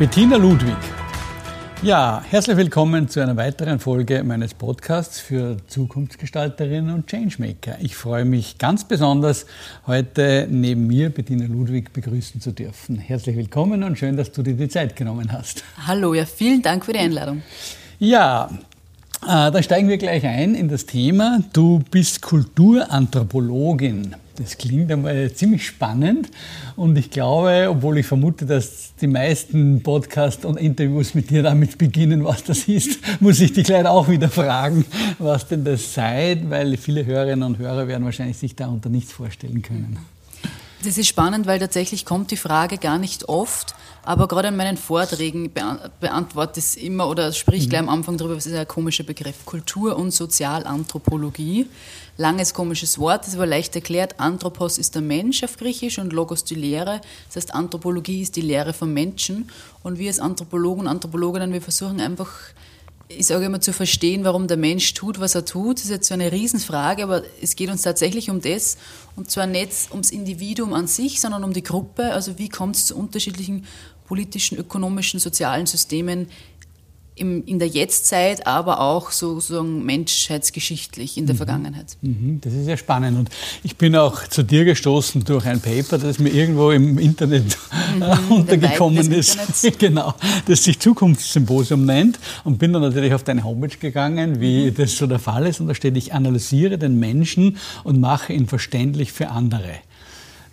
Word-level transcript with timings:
Bettina 0.00 0.38
Ludwig. 0.38 0.78
Ja, 1.82 2.22
herzlich 2.26 2.56
willkommen 2.56 3.10
zu 3.10 3.20
einer 3.20 3.36
weiteren 3.36 3.78
Folge 3.78 4.24
meines 4.24 4.54
Podcasts 4.54 5.20
für 5.20 5.58
Zukunftsgestalterinnen 5.66 6.94
und 6.94 7.06
Changemaker. 7.06 7.76
Ich 7.82 7.96
freue 7.96 8.24
mich 8.24 8.56
ganz 8.56 8.84
besonders, 8.84 9.44
heute 9.86 10.48
neben 10.48 10.86
mir 10.86 11.10
Bettina 11.10 11.44
Ludwig 11.44 11.92
begrüßen 11.92 12.40
zu 12.40 12.52
dürfen. 12.52 12.96
Herzlich 12.96 13.36
willkommen 13.36 13.82
und 13.82 13.98
schön, 13.98 14.16
dass 14.16 14.32
du 14.32 14.42
dir 14.42 14.54
die 14.54 14.70
Zeit 14.70 14.96
genommen 14.96 15.32
hast. 15.32 15.64
Hallo, 15.86 16.14
ja, 16.14 16.24
vielen 16.24 16.62
Dank 16.62 16.86
für 16.86 16.94
die 16.94 17.00
Einladung. 17.00 17.42
Ja, 17.98 18.48
äh, 19.22 19.50
dann 19.50 19.62
steigen 19.62 19.90
wir 19.90 19.98
gleich 19.98 20.24
ein 20.24 20.54
in 20.54 20.70
das 20.70 20.86
Thema. 20.86 21.40
Du 21.52 21.80
bist 21.90 22.22
Kulturanthropologin. 22.22 24.16
Das 24.40 24.56
klingt 24.56 24.90
einmal 24.90 25.30
ziemlich 25.34 25.66
spannend 25.66 26.30
und 26.74 26.96
ich 26.96 27.10
glaube, 27.10 27.66
obwohl 27.68 27.98
ich 27.98 28.06
vermute, 28.06 28.46
dass 28.46 28.94
die 28.98 29.06
meisten 29.06 29.82
Podcasts 29.82 30.46
und 30.46 30.56
Interviews 30.56 31.14
mit 31.14 31.28
dir 31.28 31.42
damit 31.42 31.76
beginnen, 31.76 32.24
was 32.24 32.42
das 32.44 32.66
ist, 32.66 33.00
muss 33.20 33.38
ich 33.40 33.52
dich 33.52 33.68
leider 33.68 33.90
auch 33.90 34.08
wieder 34.08 34.30
fragen, 34.30 34.86
was 35.18 35.46
denn 35.46 35.62
das 35.64 35.92
sei, 35.92 36.40
weil 36.48 36.78
viele 36.78 37.04
Hörerinnen 37.04 37.42
und 37.42 37.58
Hörer 37.58 37.86
werden 37.86 38.06
wahrscheinlich 38.06 38.38
sich 38.38 38.56
darunter 38.56 38.88
nichts 38.88 39.12
vorstellen 39.12 39.60
können. 39.60 39.98
Das 40.84 40.96
ist 40.96 41.08
spannend, 41.08 41.46
weil 41.46 41.58
tatsächlich 41.58 42.06
kommt 42.06 42.30
die 42.30 42.38
Frage 42.38 42.78
gar 42.78 42.98
nicht 42.98 43.28
oft, 43.28 43.74
aber 44.02 44.26
gerade 44.26 44.48
in 44.48 44.56
meinen 44.56 44.78
Vorträgen 44.78 45.52
beantworte 45.52 46.58
ich 46.58 46.64
es 46.64 46.76
immer 46.76 47.08
oder 47.08 47.34
sprich 47.34 47.68
gleich 47.68 47.80
am 47.80 47.86
mhm. 47.86 47.92
Anfang 47.92 48.16
darüber, 48.16 48.36
was 48.36 48.46
ist 48.46 48.54
ein 48.54 48.66
komischer 48.66 49.04
Begriff, 49.04 49.44
Kultur- 49.44 49.96
und 49.96 50.12
Sozialanthropologie. 50.12 51.66
Langes 52.20 52.52
komisches 52.52 52.98
Wort, 52.98 53.26
das 53.26 53.34
aber 53.34 53.46
leicht 53.46 53.74
erklärt. 53.74 54.20
Anthropos 54.20 54.76
ist 54.76 54.94
der 54.94 55.00
Mensch 55.00 55.42
auf 55.42 55.56
Griechisch 55.56 55.98
und 55.98 56.12
Logos 56.12 56.44
die 56.44 56.54
Lehre. 56.54 57.00
Das 57.28 57.36
heißt, 57.36 57.54
Anthropologie 57.54 58.20
ist 58.20 58.36
die 58.36 58.42
Lehre 58.42 58.74
vom 58.74 58.92
Menschen. 58.92 59.50
Und 59.82 59.98
wir 59.98 60.08
als 60.08 60.20
Anthropologen 60.20 60.82
und 60.82 60.88
Anthropologinnen, 60.88 61.54
wir 61.54 61.62
versuchen 61.62 61.98
einfach 61.98 62.28
ich 63.08 63.26
sage 63.26 63.46
immer, 63.46 63.60
zu 63.60 63.72
verstehen, 63.72 64.22
warum 64.22 64.46
der 64.46 64.56
Mensch 64.56 64.94
tut, 64.94 65.18
was 65.18 65.34
er 65.34 65.44
tut, 65.44 65.78
das 65.78 65.86
ist 65.86 65.90
jetzt 65.90 66.06
so 66.06 66.14
eine 66.14 66.30
Riesenfrage, 66.30 67.02
aber 67.02 67.24
es 67.42 67.56
geht 67.56 67.68
uns 67.68 67.82
tatsächlich 67.82 68.30
um 68.30 68.40
das. 68.40 68.76
Und 69.16 69.32
zwar 69.32 69.48
nicht 69.48 69.90
ums 69.90 70.12
Individuum 70.12 70.72
an 70.74 70.86
sich, 70.86 71.20
sondern 71.20 71.42
um 71.42 71.52
die 71.52 71.64
Gruppe. 71.64 72.12
Also 72.12 72.38
wie 72.38 72.48
kommt 72.48 72.76
es 72.76 72.86
zu 72.86 72.96
unterschiedlichen 72.96 73.66
politischen, 74.06 74.58
ökonomischen, 74.58 75.18
sozialen 75.18 75.66
Systemen 75.66 76.28
im, 77.20 77.44
in 77.44 77.58
der 77.58 77.68
Jetztzeit, 77.68 78.46
aber 78.46 78.80
auch 78.80 79.10
sozusagen 79.10 79.84
menschheitsgeschichtlich 79.84 81.18
in 81.18 81.26
der 81.26 81.34
mhm. 81.34 81.38
Vergangenheit. 81.38 81.96
Mhm. 82.00 82.40
Das 82.40 82.54
ist 82.54 82.66
ja 82.66 82.76
spannend. 82.76 83.18
Und 83.18 83.30
ich 83.62 83.76
bin 83.76 83.94
auch 83.94 84.26
zu 84.26 84.42
dir 84.42 84.64
gestoßen 84.64 85.22
durch 85.24 85.44
ein 85.46 85.60
Paper, 85.60 85.98
das 85.98 86.18
mir 86.18 86.30
irgendwo 86.30 86.70
im 86.70 86.98
Internet 86.98 87.56
mhm, 87.94 88.32
untergekommen 88.36 89.12
ist. 89.12 89.38
genau, 89.78 90.14
das 90.46 90.64
sich 90.64 90.80
Zukunftssymposium 90.80 91.84
nennt. 91.84 92.18
Und 92.44 92.58
bin 92.58 92.72
dann 92.72 92.82
natürlich 92.82 93.12
auf 93.12 93.22
deine 93.22 93.44
Homepage 93.44 93.76
gegangen, 93.76 94.40
wie 94.40 94.70
mhm. 94.70 94.74
das 94.74 94.96
so 94.96 95.06
der 95.06 95.18
Fall 95.18 95.46
ist. 95.46 95.60
Und 95.60 95.68
da 95.68 95.74
steht, 95.74 95.96
ich 95.96 96.14
analysiere 96.14 96.78
den 96.78 96.98
Menschen 96.98 97.58
und 97.84 98.00
mache 98.00 98.32
ihn 98.32 98.46
verständlich 98.46 99.12
für 99.12 99.28
andere. 99.28 99.74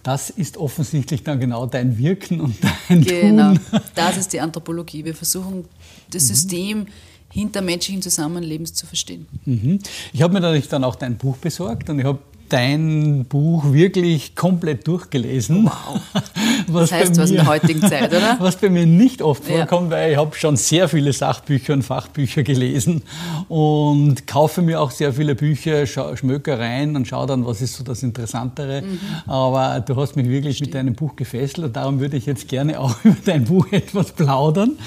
Das 0.08 0.30
ist 0.30 0.56
offensichtlich 0.56 1.24
dann 1.24 1.42
genau 1.42 1.66
dein 1.66 1.98
Wirken 1.98 2.40
und 2.40 2.56
dein 2.62 3.02
genau, 3.02 3.54
Tun. 3.54 3.60
Genau, 3.72 3.84
das 3.94 4.16
ist 4.16 4.32
die 4.32 4.40
Anthropologie. 4.40 5.04
Wir 5.04 5.14
versuchen 5.14 5.66
das 6.12 6.24
mhm. 6.24 6.28
System 6.28 6.88
hinter 7.32 7.62
menschlichen 7.62 8.02
Zusammenlebens 8.02 8.74
zu 8.74 8.86
verstehen. 8.86 9.28
Mhm. 9.46 9.80
Ich 10.14 10.22
habe 10.22 10.34
mir 10.34 10.40
natürlich 10.40 10.70
dann 10.70 10.84
auch 10.84 10.96
dein 10.96 11.18
Buch 11.18 11.38
besorgt 11.38 11.90
und 11.90 12.00
ich 12.00 12.06
habe 12.06 12.20
dein 12.50 13.26
Buch 13.26 13.72
wirklich 13.72 14.36
komplett 14.36 14.88
durchgelesen. 14.88 15.66
Wow. 15.66 16.00
Was 16.68 16.90
das 16.90 17.00
heißt 17.00 17.16
mir, 17.16 17.24
was 17.24 17.30
in 17.30 17.36
der 17.38 17.48
heutigen 17.48 17.82
Zeit, 17.82 18.10
oder? 18.10 18.38
Was 18.40 18.58
bei 18.58 18.70
mir 18.70 18.86
nicht 18.86 19.22
oft 19.22 19.46
vorkommt, 19.46 19.92
ja. 19.92 19.98
weil 19.98 20.12
ich 20.12 20.18
habe 20.18 20.36
schon 20.36 20.58
sehr 20.58 20.90
viele 20.90 21.14
Sachbücher 21.14 21.74
und 21.74 21.84
Fachbücher 21.84 22.44
gelesen 22.44 23.04
und 23.48 24.28
kaufe 24.28 24.62
mir 24.62 24.82
auch 24.82 24.92
sehr 24.92 25.14
viele 25.14 25.36
Bücher, 25.36 25.86
schmöke 25.88 26.60
rein 26.60 26.96
und 26.96 27.08
schaue 27.08 27.28
dann, 27.28 27.46
was 27.46 27.62
ist 27.62 27.76
so 27.76 27.84
das 27.84 28.04
Interessantere. 28.04 28.82
Mhm. 28.82 29.00
Aber 29.28 29.80
du 29.80 29.96
hast 29.96 30.16
mich 30.16 30.28
wirklich 30.28 30.58
Stimmt. 30.58 30.70
mit 30.70 30.76
deinem 30.76 30.96
Buch 30.96 31.16
gefesselt 31.16 31.68
und 31.68 31.76
darum 31.76 32.00
würde 32.00 32.18
ich 32.18 32.26
jetzt 32.26 32.48
gerne 32.48 32.80
auch 32.80 32.96
über 33.04 33.18
dein 33.26 33.46
Buch 33.46 33.68
etwas 33.72 34.12
plaudern, 34.12 34.78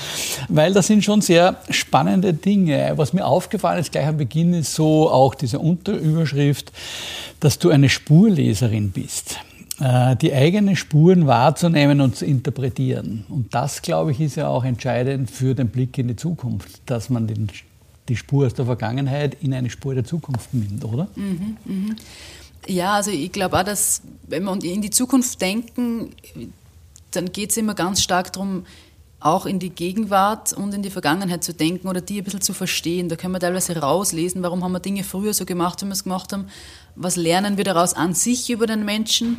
weil 0.49 0.73
das 0.73 0.87
sind 0.87 1.05
schon 1.05 1.21
sehr 1.21 1.57
spannende 1.71 2.35
Dinge. 2.35 2.93
Was 2.97 3.13
mir 3.13 3.27
aufgefallen 3.27 3.81
ist 3.81 3.93
gleich 3.93 4.07
am 4.07 4.17
Beginn 4.17 4.55
ist 4.55 4.75
so 4.75 5.11
auch 5.11 5.35
diese 5.35 5.59
Unterüberschrift, 5.59 6.73
dass 7.41 7.50
du 7.59 7.71
eine 7.71 7.89
Spurleserin 7.89 8.91
bist 8.91 9.39
äh, 9.81 10.15
die 10.17 10.33
eigenen 10.33 10.77
Spuren 10.77 11.27
wahrzunehmen 11.27 12.01
und 12.01 12.15
zu 12.17 12.27
interpretieren. 12.27 13.25
Und 13.29 13.55
das, 13.55 13.83
glaube 13.83 14.13
ich, 14.13 14.21
ist 14.21 14.37
ja 14.37 14.49
auch 14.49 14.65
entscheidend 14.65 15.31
für 15.31 15.55
den 15.55 15.69
Blick 15.69 15.97
in 15.99 16.09
die 16.09 16.17
Zukunft, 16.17 16.83
dass 16.87 17.09
man 17.09 17.27
den, 17.27 17.51
die 18.09 18.17
Spur 18.17 18.47
aus 18.47 18.55
der 18.55 18.67
Vergangenheit 18.67 19.39
in 19.41 19.55
eine 19.55 19.71
Spur 19.71 19.95
der 19.95 20.05
Zukunft 20.05 20.53
nimmt, 20.53 20.85
oder? 20.85 21.09
Mhm, 21.17 21.57
mh. 21.65 21.97
Ja, 22.67 22.97
also 22.97 23.11
ich 23.11 23.33
glaube 23.33 23.59
auch, 23.59 23.63
dass 23.63 24.03
wenn 24.29 24.45
wir 24.45 24.63
in 24.63 24.83
die 24.83 24.91
Zukunft 24.91 25.41
denken, 25.41 26.11
dann 27.11 27.33
geht 27.33 27.51
es 27.51 27.57
immer 27.57 27.75
ganz 27.75 28.03
stark 28.03 28.35
darum, 28.35 28.67
auch 29.19 29.45
in 29.45 29.59
die 29.59 29.71
Gegenwart 29.71 30.53
und 30.55 30.75
in 30.75 30.83
die 30.83 30.91
Vergangenheit 30.91 31.45
zu 31.45 31.53
denken 31.53 31.89
oder 31.89 32.01
die 32.01 32.19
ein 32.19 32.25
bisschen 32.25 32.41
zu 32.41 32.55
verstehen. 32.55 33.09
Da 33.09 33.17
können 33.17 33.35
wir 33.35 33.41
teilweise 33.41 33.77
rauslesen, 33.77 34.43
warum 34.43 34.65
haben 34.65 34.73
wir 34.73 34.81
Dinge 34.81 35.05
früher 35.05 35.35
so 35.35 35.45
gemacht, 35.45 35.83
wie 35.83 35.87
wir 35.87 35.93
es 35.93 36.05
gemacht 36.05 36.33
haben, 36.33 36.47
was 37.01 37.17
lernen 37.17 37.57
wir 37.57 37.65
daraus 37.65 37.95
an 37.95 38.15
sich 38.15 38.51
über 38.51 38.67
den 38.67 38.85
Menschen 38.85 39.39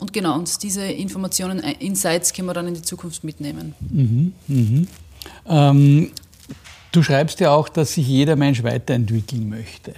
und 0.00 0.12
genau, 0.12 0.34
uns 0.34 0.58
diese 0.58 0.84
Informationen, 0.84 1.62
äh, 1.62 1.72
Insights 1.80 2.32
können 2.32 2.46
wir 2.46 2.54
dann 2.54 2.68
in 2.68 2.74
die 2.74 2.82
Zukunft 2.82 3.24
mitnehmen. 3.24 3.74
Mhm, 3.80 4.32
mhm. 4.46 4.88
Ähm, 5.46 6.10
du 6.92 7.02
schreibst 7.02 7.40
ja 7.40 7.50
auch, 7.50 7.68
dass 7.68 7.94
sich 7.94 8.06
jeder 8.06 8.36
Mensch 8.36 8.62
weiterentwickeln 8.62 9.48
möchte. 9.48 9.94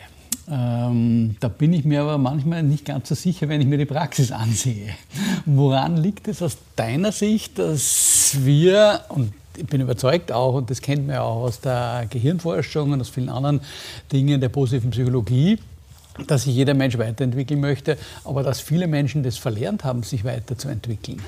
Ähm, 0.50 1.36
da 1.38 1.48
bin 1.48 1.72
ich 1.72 1.84
mir 1.84 2.00
aber 2.00 2.18
manchmal 2.18 2.62
nicht 2.62 2.84
ganz 2.84 3.08
so 3.08 3.14
sicher, 3.14 3.48
wenn 3.48 3.60
ich 3.60 3.66
mir 3.66 3.78
die 3.78 3.84
Praxis 3.84 4.32
ansehe. 4.32 4.90
Woran 5.44 5.96
liegt 5.96 6.26
es 6.26 6.42
aus 6.42 6.56
deiner 6.76 7.12
Sicht, 7.12 7.58
dass 7.58 8.36
wir, 8.40 9.02
und 9.10 9.32
ich 9.56 9.66
bin 9.66 9.80
überzeugt 9.80 10.32
auch, 10.32 10.54
und 10.54 10.70
das 10.70 10.80
kennt 10.80 11.06
man 11.06 11.16
ja 11.16 11.22
auch 11.22 11.42
aus 11.42 11.60
der 11.60 12.06
Gehirnforschung 12.08 12.90
und 12.92 13.00
aus 13.00 13.10
vielen 13.10 13.28
anderen 13.28 13.60
Dingen 14.10 14.40
der 14.40 14.48
positiven 14.48 14.90
Psychologie, 14.90 15.58
dass 16.26 16.44
sich 16.44 16.54
jeder 16.54 16.74
Mensch 16.74 16.98
weiterentwickeln 16.98 17.60
möchte, 17.60 17.96
aber 18.24 18.42
dass 18.42 18.60
viele 18.60 18.86
Menschen 18.86 19.22
das 19.22 19.36
verlernt 19.36 19.84
haben, 19.84 20.02
sich 20.02 20.24
weiterzuentwickeln. 20.24 21.20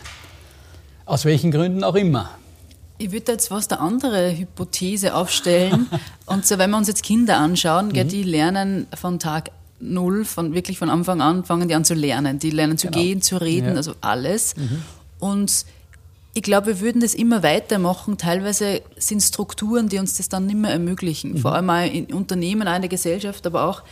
Aus 1.04 1.24
welchen 1.24 1.50
Gründen 1.50 1.84
auch 1.84 1.94
immer. 1.94 2.30
Ich 2.98 3.10
würde 3.10 3.32
jetzt 3.32 3.50
was 3.50 3.68
der 3.68 3.80
andere 3.80 4.36
Hypothese 4.36 5.14
aufstellen. 5.14 5.88
Und 6.26 6.46
so, 6.46 6.58
wenn 6.58 6.70
wir 6.70 6.76
uns 6.76 6.88
jetzt 6.88 7.02
Kinder 7.02 7.38
anschauen, 7.38 7.88
mhm. 7.88 8.08
die 8.08 8.22
lernen 8.22 8.86
von 8.94 9.18
Tag 9.18 9.50
null, 9.80 10.24
von 10.24 10.54
wirklich 10.54 10.78
von 10.78 10.88
Anfang 10.88 11.20
an, 11.20 11.44
fangen 11.44 11.68
die 11.68 11.74
an 11.74 11.84
zu 11.84 11.94
lernen. 11.94 12.38
Die 12.38 12.50
lernen 12.50 12.78
zu 12.78 12.88
genau. 12.88 13.02
gehen, 13.02 13.22
zu 13.22 13.36
reden, 13.38 13.70
ja. 13.70 13.74
also 13.74 13.94
alles. 14.00 14.54
Mhm. 14.56 14.82
Und 15.18 15.66
ich 16.34 16.42
glaube, 16.42 16.68
wir 16.68 16.80
würden 16.80 17.00
das 17.00 17.14
immer 17.14 17.42
weitermachen. 17.42 18.16
Teilweise 18.16 18.80
sind 18.96 19.20
Strukturen, 19.20 19.88
die 19.88 19.98
uns 19.98 20.16
das 20.16 20.28
dann 20.28 20.46
nicht 20.46 20.56
mehr 20.56 20.70
ermöglichen. 20.70 21.32
Mhm. 21.32 21.38
Vor 21.38 21.54
allem 21.54 21.70
in 21.92 22.06
Unternehmen, 22.14 22.66
in 22.66 22.82
der 22.82 22.88
Gesellschaft, 22.88 23.46
aber 23.46 23.64
auch 23.64 23.82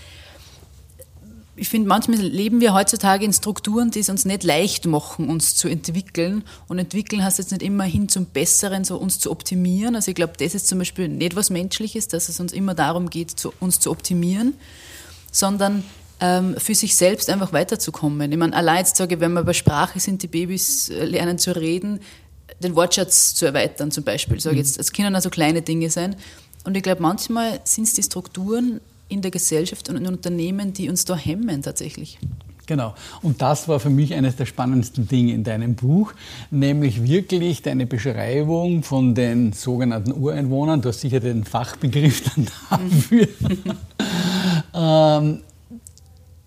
ich 1.60 1.68
finde, 1.68 1.90
manchmal 1.90 2.16
leben 2.16 2.62
wir 2.62 2.72
heutzutage 2.72 3.22
in 3.22 3.34
Strukturen, 3.34 3.90
die 3.90 3.98
es 3.98 4.08
uns 4.08 4.24
nicht 4.24 4.44
leicht 4.44 4.86
machen, 4.86 5.28
uns 5.28 5.56
zu 5.56 5.68
entwickeln. 5.68 6.42
Und 6.68 6.78
entwickeln 6.78 7.22
heißt 7.22 7.36
jetzt 7.36 7.50
nicht 7.50 7.62
immer 7.62 7.84
hin 7.84 8.08
zum 8.08 8.24
Besseren, 8.24 8.82
so 8.82 8.96
uns 8.96 9.18
zu 9.18 9.30
optimieren. 9.30 9.94
Also 9.94 10.10
ich 10.10 10.14
glaube, 10.14 10.32
das 10.38 10.54
ist 10.54 10.68
zum 10.68 10.78
Beispiel 10.78 11.08
nicht 11.08 11.36
was 11.36 11.50
Menschliches, 11.50 12.08
dass 12.08 12.30
es 12.30 12.40
uns 12.40 12.54
immer 12.54 12.72
darum 12.74 13.10
geht, 13.10 13.32
zu, 13.32 13.52
uns 13.60 13.78
zu 13.78 13.90
optimieren, 13.90 14.54
sondern 15.32 15.84
ähm, 16.20 16.56
für 16.56 16.74
sich 16.74 16.96
selbst 16.96 17.28
einfach 17.28 17.52
weiterzukommen. 17.52 18.32
Ich 18.32 18.38
meine, 18.38 18.56
allein 18.56 18.78
jetzt 18.78 18.96
sage 18.96 19.16
ich, 19.16 19.20
wenn 19.20 19.34
wir 19.34 19.44
bei 19.44 19.52
Sprache 19.52 20.00
sind, 20.00 20.22
die 20.22 20.28
Babys 20.28 20.88
äh, 20.88 21.04
lernen 21.04 21.38
zu 21.38 21.54
reden, 21.54 22.00
den 22.60 22.74
Wortschatz 22.74 23.34
zu 23.34 23.44
erweitern 23.44 23.90
zum 23.90 24.04
Beispiel. 24.04 24.40
Sage 24.40 24.56
mhm. 24.56 24.62
jetzt, 24.62 24.78
es 24.78 24.94
können 24.94 25.14
also 25.14 25.28
kleine 25.28 25.60
Dinge 25.60 25.90
sein. 25.90 26.16
Und 26.64 26.74
ich 26.74 26.82
glaube, 26.82 27.02
manchmal 27.02 27.60
sind 27.64 27.84
es 27.84 27.92
die 27.92 28.02
Strukturen, 28.02 28.80
in 29.10 29.22
der 29.22 29.30
Gesellschaft 29.30 29.88
und 29.88 29.96
in 29.96 30.06
Unternehmen, 30.06 30.72
die 30.72 30.88
uns 30.88 31.04
da 31.04 31.16
hemmen 31.16 31.62
tatsächlich. 31.62 32.18
Genau. 32.70 32.94
Und 33.20 33.42
das 33.42 33.66
war 33.66 33.80
für 33.80 33.90
mich 33.90 34.14
eines 34.14 34.36
der 34.36 34.46
spannendsten 34.46 35.08
Dinge 35.08 35.32
in 35.32 35.42
deinem 35.42 35.74
Buch, 35.74 36.12
nämlich 36.52 37.02
wirklich 37.02 37.62
deine 37.62 37.84
Beschreibung 37.84 38.84
von 38.84 39.16
den 39.16 39.52
sogenannten 39.52 40.12
Ureinwohnern. 40.12 40.80
Du 40.80 40.90
hast 40.90 41.00
sicher 41.00 41.18
den 41.18 41.42
Fachbegriff 41.42 42.22
dann 42.36 42.46
dafür. 42.70 43.28
ähm, 44.74 45.40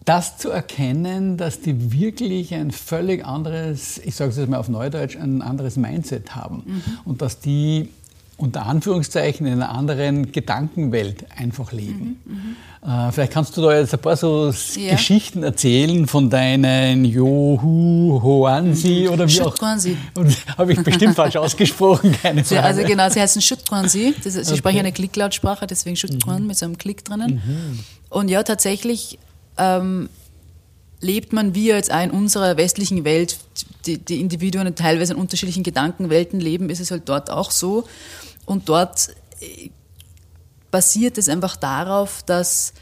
das 0.05 0.37
zu 0.37 0.49
erkennen, 0.49 1.35
dass 1.35 1.59
die 1.59 1.91
wirklich 1.91 2.53
ein 2.53 2.71
völlig 2.71 3.25
anderes, 3.25 3.97
ich 3.97 4.15
sage 4.15 4.31
es 4.31 4.37
jetzt 4.37 4.49
mal 4.49 4.59
auf 4.59 4.69
Neudeutsch, 4.69 5.17
ein 5.17 5.41
anderes 5.41 5.75
Mindset 5.75 6.37
haben. 6.37 6.63
Mhm. 6.65 6.81
Und 7.03 7.21
dass 7.21 7.39
die 7.39 7.89
unter 8.37 8.65
Anführungszeichen 8.65 9.45
in 9.45 9.53
einer 9.53 9.69
anderen 9.69 10.31
Gedankenwelt 10.31 11.25
einfach 11.35 11.71
leben. 11.71 12.19
Mhm, 12.25 12.33
mhm, 12.33 12.89
äh, 12.89 13.11
vielleicht 13.11 13.31
kannst 13.31 13.55
du 13.55 13.61
da 13.61 13.77
jetzt 13.77 13.93
ein 13.93 13.99
paar 13.99 14.17
so 14.17 14.51
ja. 14.75 14.91
Geschichten 14.91 15.43
erzählen 15.43 16.07
von 16.07 16.29
deinen 16.29 17.05
Johu 17.05 18.19
Hoansi 18.21 19.05
mhm. 19.07 19.13
oder 19.13 19.27
wie 19.27 19.41
auch. 19.41 19.55
Habe 20.57 20.73
ich 20.73 20.83
bestimmt 20.83 21.15
falsch 21.15 21.35
ausgesprochen, 21.37 22.15
keine 22.21 22.43
Frage. 22.43 22.63
Also 22.63 22.83
genau, 22.83 23.09
sie 23.09 23.21
heißen 23.21 23.41
Schutquansi. 23.41 24.15
Sie 24.21 24.39
okay. 24.39 24.57
sprechen 24.57 24.79
eine 24.79 24.91
Klicklautsprache, 24.91 25.67
deswegen 25.67 25.95
Schutquan 25.95 26.41
mhm. 26.41 26.47
mit 26.47 26.57
so 26.57 26.65
einem 26.65 26.77
Klick 26.77 27.05
drinnen. 27.05 27.41
Mhm. 27.45 27.79
Und 28.09 28.29
ja, 28.29 28.43
tatsächlich 28.43 29.19
ähm, 29.57 30.09
lebt 31.03 31.33
man 31.33 31.53
wie 31.53 31.67
jetzt 31.67 31.91
auch 31.91 32.03
in 32.03 32.11
unserer 32.11 32.57
westlichen 32.57 33.03
Welt, 33.03 33.37
die, 33.85 33.97
die 33.97 34.21
Individuen 34.21 34.73
teilweise 34.75 35.13
in 35.13 35.19
unterschiedlichen 35.19 35.63
Gedankenwelten 35.63 36.39
leben, 36.39 36.69
ist 36.69 36.79
es 36.79 36.91
halt 36.91 37.07
dort 37.09 37.29
auch 37.29 37.51
so. 37.51 37.85
Und 38.45 38.69
dort 38.69 39.09
äh, 39.41 39.69
basiert 40.71 41.17
es 41.17 41.29
einfach 41.29 41.55
darauf, 41.55 42.23
dass 42.23 42.73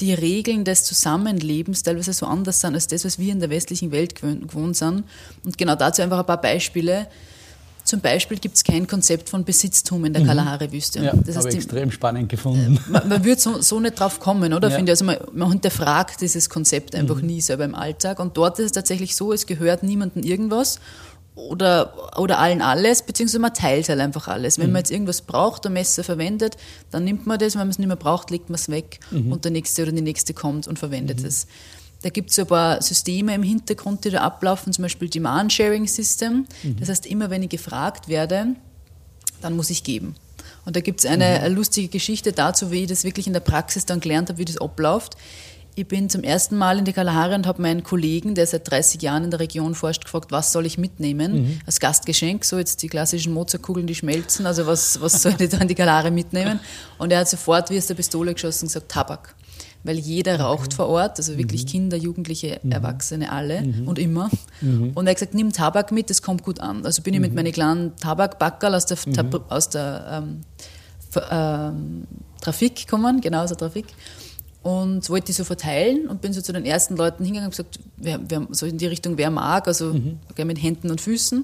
die 0.00 0.12
Regeln 0.12 0.64
des 0.64 0.84
Zusammenlebens 0.84 1.84
teilweise 1.84 2.12
so 2.12 2.26
anders 2.26 2.60
sind 2.60 2.74
als 2.74 2.88
das, 2.88 3.04
was 3.04 3.18
wir 3.18 3.32
in 3.32 3.38
der 3.38 3.50
westlichen 3.50 3.92
Welt 3.92 4.16
gewohnt 4.16 4.76
sind. 4.76 5.04
Und 5.44 5.56
genau 5.56 5.76
dazu 5.76 6.02
einfach 6.02 6.18
ein 6.18 6.26
paar 6.26 6.40
Beispiele. 6.40 7.06
Zum 7.84 8.00
Beispiel 8.00 8.38
gibt 8.38 8.56
es 8.56 8.64
kein 8.64 8.86
Konzept 8.86 9.28
von 9.28 9.44
Besitztum 9.44 10.04
in 10.06 10.14
der 10.14 10.22
mhm. 10.22 10.28
Kalahari-Wüste. 10.28 11.04
Ja, 11.04 11.12
das 11.14 11.36
habe 11.36 11.50
ich 11.50 11.56
extrem 11.56 11.90
spannend 11.90 12.30
gefunden. 12.30 12.76
Äh, 12.76 12.90
man, 12.90 13.08
man 13.08 13.24
würde 13.24 13.40
so, 13.40 13.60
so, 13.60 13.78
nicht 13.78 14.00
drauf 14.00 14.20
kommen, 14.20 14.54
oder? 14.54 14.70
Ja. 14.70 14.76
Finde 14.76 14.92
also 14.92 15.04
man, 15.04 15.18
man 15.32 15.50
hinterfragt 15.50 16.20
dieses 16.20 16.48
Konzept 16.48 16.94
einfach 16.94 17.16
mhm. 17.16 17.26
nie 17.26 17.40
selber 17.42 17.64
im 17.64 17.74
Alltag. 17.74 18.20
Und 18.20 18.36
dort 18.36 18.58
ist 18.58 18.66
es 18.66 18.72
tatsächlich 18.72 19.14
so, 19.14 19.32
es 19.32 19.46
gehört 19.46 19.82
niemandem 19.82 20.22
irgendwas 20.22 20.80
oder, 21.34 22.16
oder 22.16 22.38
allen 22.38 22.62
alles, 22.62 23.02
beziehungsweise 23.02 23.40
man 23.40 23.52
teilt 23.52 23.88
halt 23.88 24.00
einfach 24.00 24.28
alles. 24.28 24.58
Wenn 24.58 24.66
mhm. 24.66 24.72
man 24.72 24.80
jetzt 24.80 24.90
irgendwas 24.90 25.22
braucht, 25.22 25.66
ein 25.66 25.72
Messer 25.72 26.04
verwendet, 26.04 26.56
dann 26.90 27.04
nimmt 27.04 27.26
man 27.26 27.38
das, 27.38 27.54
wenn 27.54 27.60
man 27.60 27.70
es 27.70 27.78
nicht 27.78 27.88
mehr 27.88 27.96
braucht, 27.96 28.30
legt 28.30 28.48
man 28.48 28.54
es 28.54 28.68
weg 28.68 29.00
mhm. 29.10 29.32
und 29.32 29.44
der 29.44 29.52
Nächste 29.52 29.82
oder 29.82 29.92
die 29.92 30.00
Nächste 30.00 30.32
kommt 30.32 30.68
und 30.68 30.78
verwendet 30.78 31.20
mhm. 31.20 31.26
es. 31.26 31.46
Da 32.04 32.10
gibt 32.10 32.32
es 32.32 32.38
ein 32.38 32.46
paar 32.46 32.82
Systeme 32.82 33.34
im 33.34 33.42
Hintergrund, 33.42 34.04
die 34.04 34.10
da 34.10 34.20
ablaufen, 34.20 34.74
zum 34.74 34.82
Beispiel 34.82 35.08
Demand 35.08 35.50
Sharing 35.50 35.86
System. 35.86 36.44
Mhm. 36.62 36.76
Das 36.78 36.90
heißt, 36.90 37.06
immer 37.06 37.30
wenn 37.30 37.42
ich 37.42 37.48
gefragt 37.48 38.08
werde, 38.08 38.48
dann 39.40 39.56
muss 39.56 39.70
ich 39.70 39.84
geben. 39.84 40.14
Und 40.66 40.76
da 40.76 40.80
gibt 40.80 41.00
es 41.00 41.06
eine, 41.06 41.48
mhm. 41.48 41.56
lustige 41.56 41.88
Geschichte 41.88 42.32
dazu, 42.32 42.70
wie 42.70 42.82
ich 42.82 42.88
das 42.88 43.04
wirklich 43.04 43.26
in 43.26 43.32
der 43.32 43.40
Praxis 43.40 43.86
dann 43.86 44.00
gelernt 44.00 44.28
habe, 44.28 44.38
wie 44.38 44.44
das 44.44 44.58
abläuft. 44.58 45.16
Ich 45.76 45.88
bin 45.88 46.10
zum 46.10 46.24
ersten 46.24 46.58
Mal 46.58 46.78
in 46.78 46.84
die 46.84 46.92
Kalahari 46.92 47.36
und 47.36 47.46
habe 47.46 47.62
meinen 47.62 47.82
Kollegen, 47.82 48.34
der 48.34 48.46
seit 48.46 48.70
30 48.70 49.00
Jahren 49.00 49.24
in 49.24 49.30
der 49.30 49.40
Region 49.40 49.74
forscht, 49.74 50.04
gefragt, 50.04 50.30
was 50.30 50.52
soll 50.52 50.66
ich 50.66 50.76
mitnehmen 50.76 51.32
mhm. 51.32 51.60
als 51.64 51.80
Gastgeschenk? 51.80 52.44
So 52.44 52.58
jetzt 52.58 52.82
die 52.82 52.88
klassischen 52.88 53.32
Mozartkugeln, 53.32 53.86
die 53.86 53.94
schmelzen, 53.94 54.44
also 54.44 54.66
was, 54.66 55.00
was 55.00 55.22
soll 55.22 55.36
ich 55.38 55.48
da 55.48 55.56
in 55.56 55.68
die 55.68 55.74
Kalahari 55.74 56.10
mitnehmen? 56.10 56.60
Und 56.98 57.12
er 57.12 57.20
hat 57.20 57.30
sofort 57.30 57.70
wie 57.70 57.78
aus 57.78 57.86
der 57.86 57.94
Pistole 57.94 58.34
geschossen 58.34 58.66
und 58.66 58.68
gesagt, 58.68 58.92
Tabak 58.92 59.34
weil 59.84 59.98
jeder 59.98 60.40
raucht 60.40 60.66
okay. 60.66 60.76
vor 60.76 60.88
Ort, 60.88 61.18
also 61.18 61.38
wirklich 61.38 61.64
mhm. 61.64 61.68
Kinder, 61.68 61.96
Jugendliche, 61.96 62.58
mhm. 62.62 62.72
Erwachsene, 62.72 63.30
alle 63.30 63.62
mhm. 63.62 63.86
und 63.86 63.98
immer. 63.98 64.30
Mhm. 64.60 64.92
Und 64.94 65.06
er 65.06 65.10
hat 65.10 65.18
gesagt, 65.18 65.34
nimm 65.34 65.52
Tabak 65.52 65.92
mit, 65.92 66.10
das 66.10 66.22
kommt 66.22 66.42
gut 66.42 66.58
an. 66.58 66.84
Also 66.84 67.02
bin 67.02 67.14
ich 67.14 67.20
mit 67.20 67.30
mhm. 67.30 67.36
meinen 67.36 67.52
kleinen 67.52 67.96
Tabakbackerl 67.96 68.74
aus 68.74 68.86
der, 68.86 68.98
mhm. 69.06 69.40
aus 69.48 69.68
der 69.68 70.22
ähm, 70.24 70.40
ähm, 71.30 72.04
Trafik 72.40 72.76
gekommen, 72.76 73.20
genau 73.20 73.42
aus 73.42 73.50
der 73.50 73.58
Trafik 73.58 73.86
und 74.64 75.10
wollte 75.10 75.26
die 75.26 75.32
so 75.32 75.44
verteilen 75.44 76.08
und 76.08 76.22
bin 76.22 76.32
so 76.32 76.40
zu 76.40 76.52
den 76.52 76.64
ersten 76.64 76.96
Leuten 76.96 77.22
hingegangen 77.22 77.48
und 77.48 77.50
gesagt, 77.50 77.78
wer, 77.98 78.18
wer, 78.28 78.48
so 78.50 78.64
in 78.64 78.78
die 78.78 78.86
Richtung, 78.86 79.18
wer 79.18 79.30
mag, 79.30 79.68
also 79.68 79.92
mhm. 79.92 80.18
mit 80.46 80.60
Händen 80.60 80.90
und 80.90 81.02
Füßen. 81.02 81.42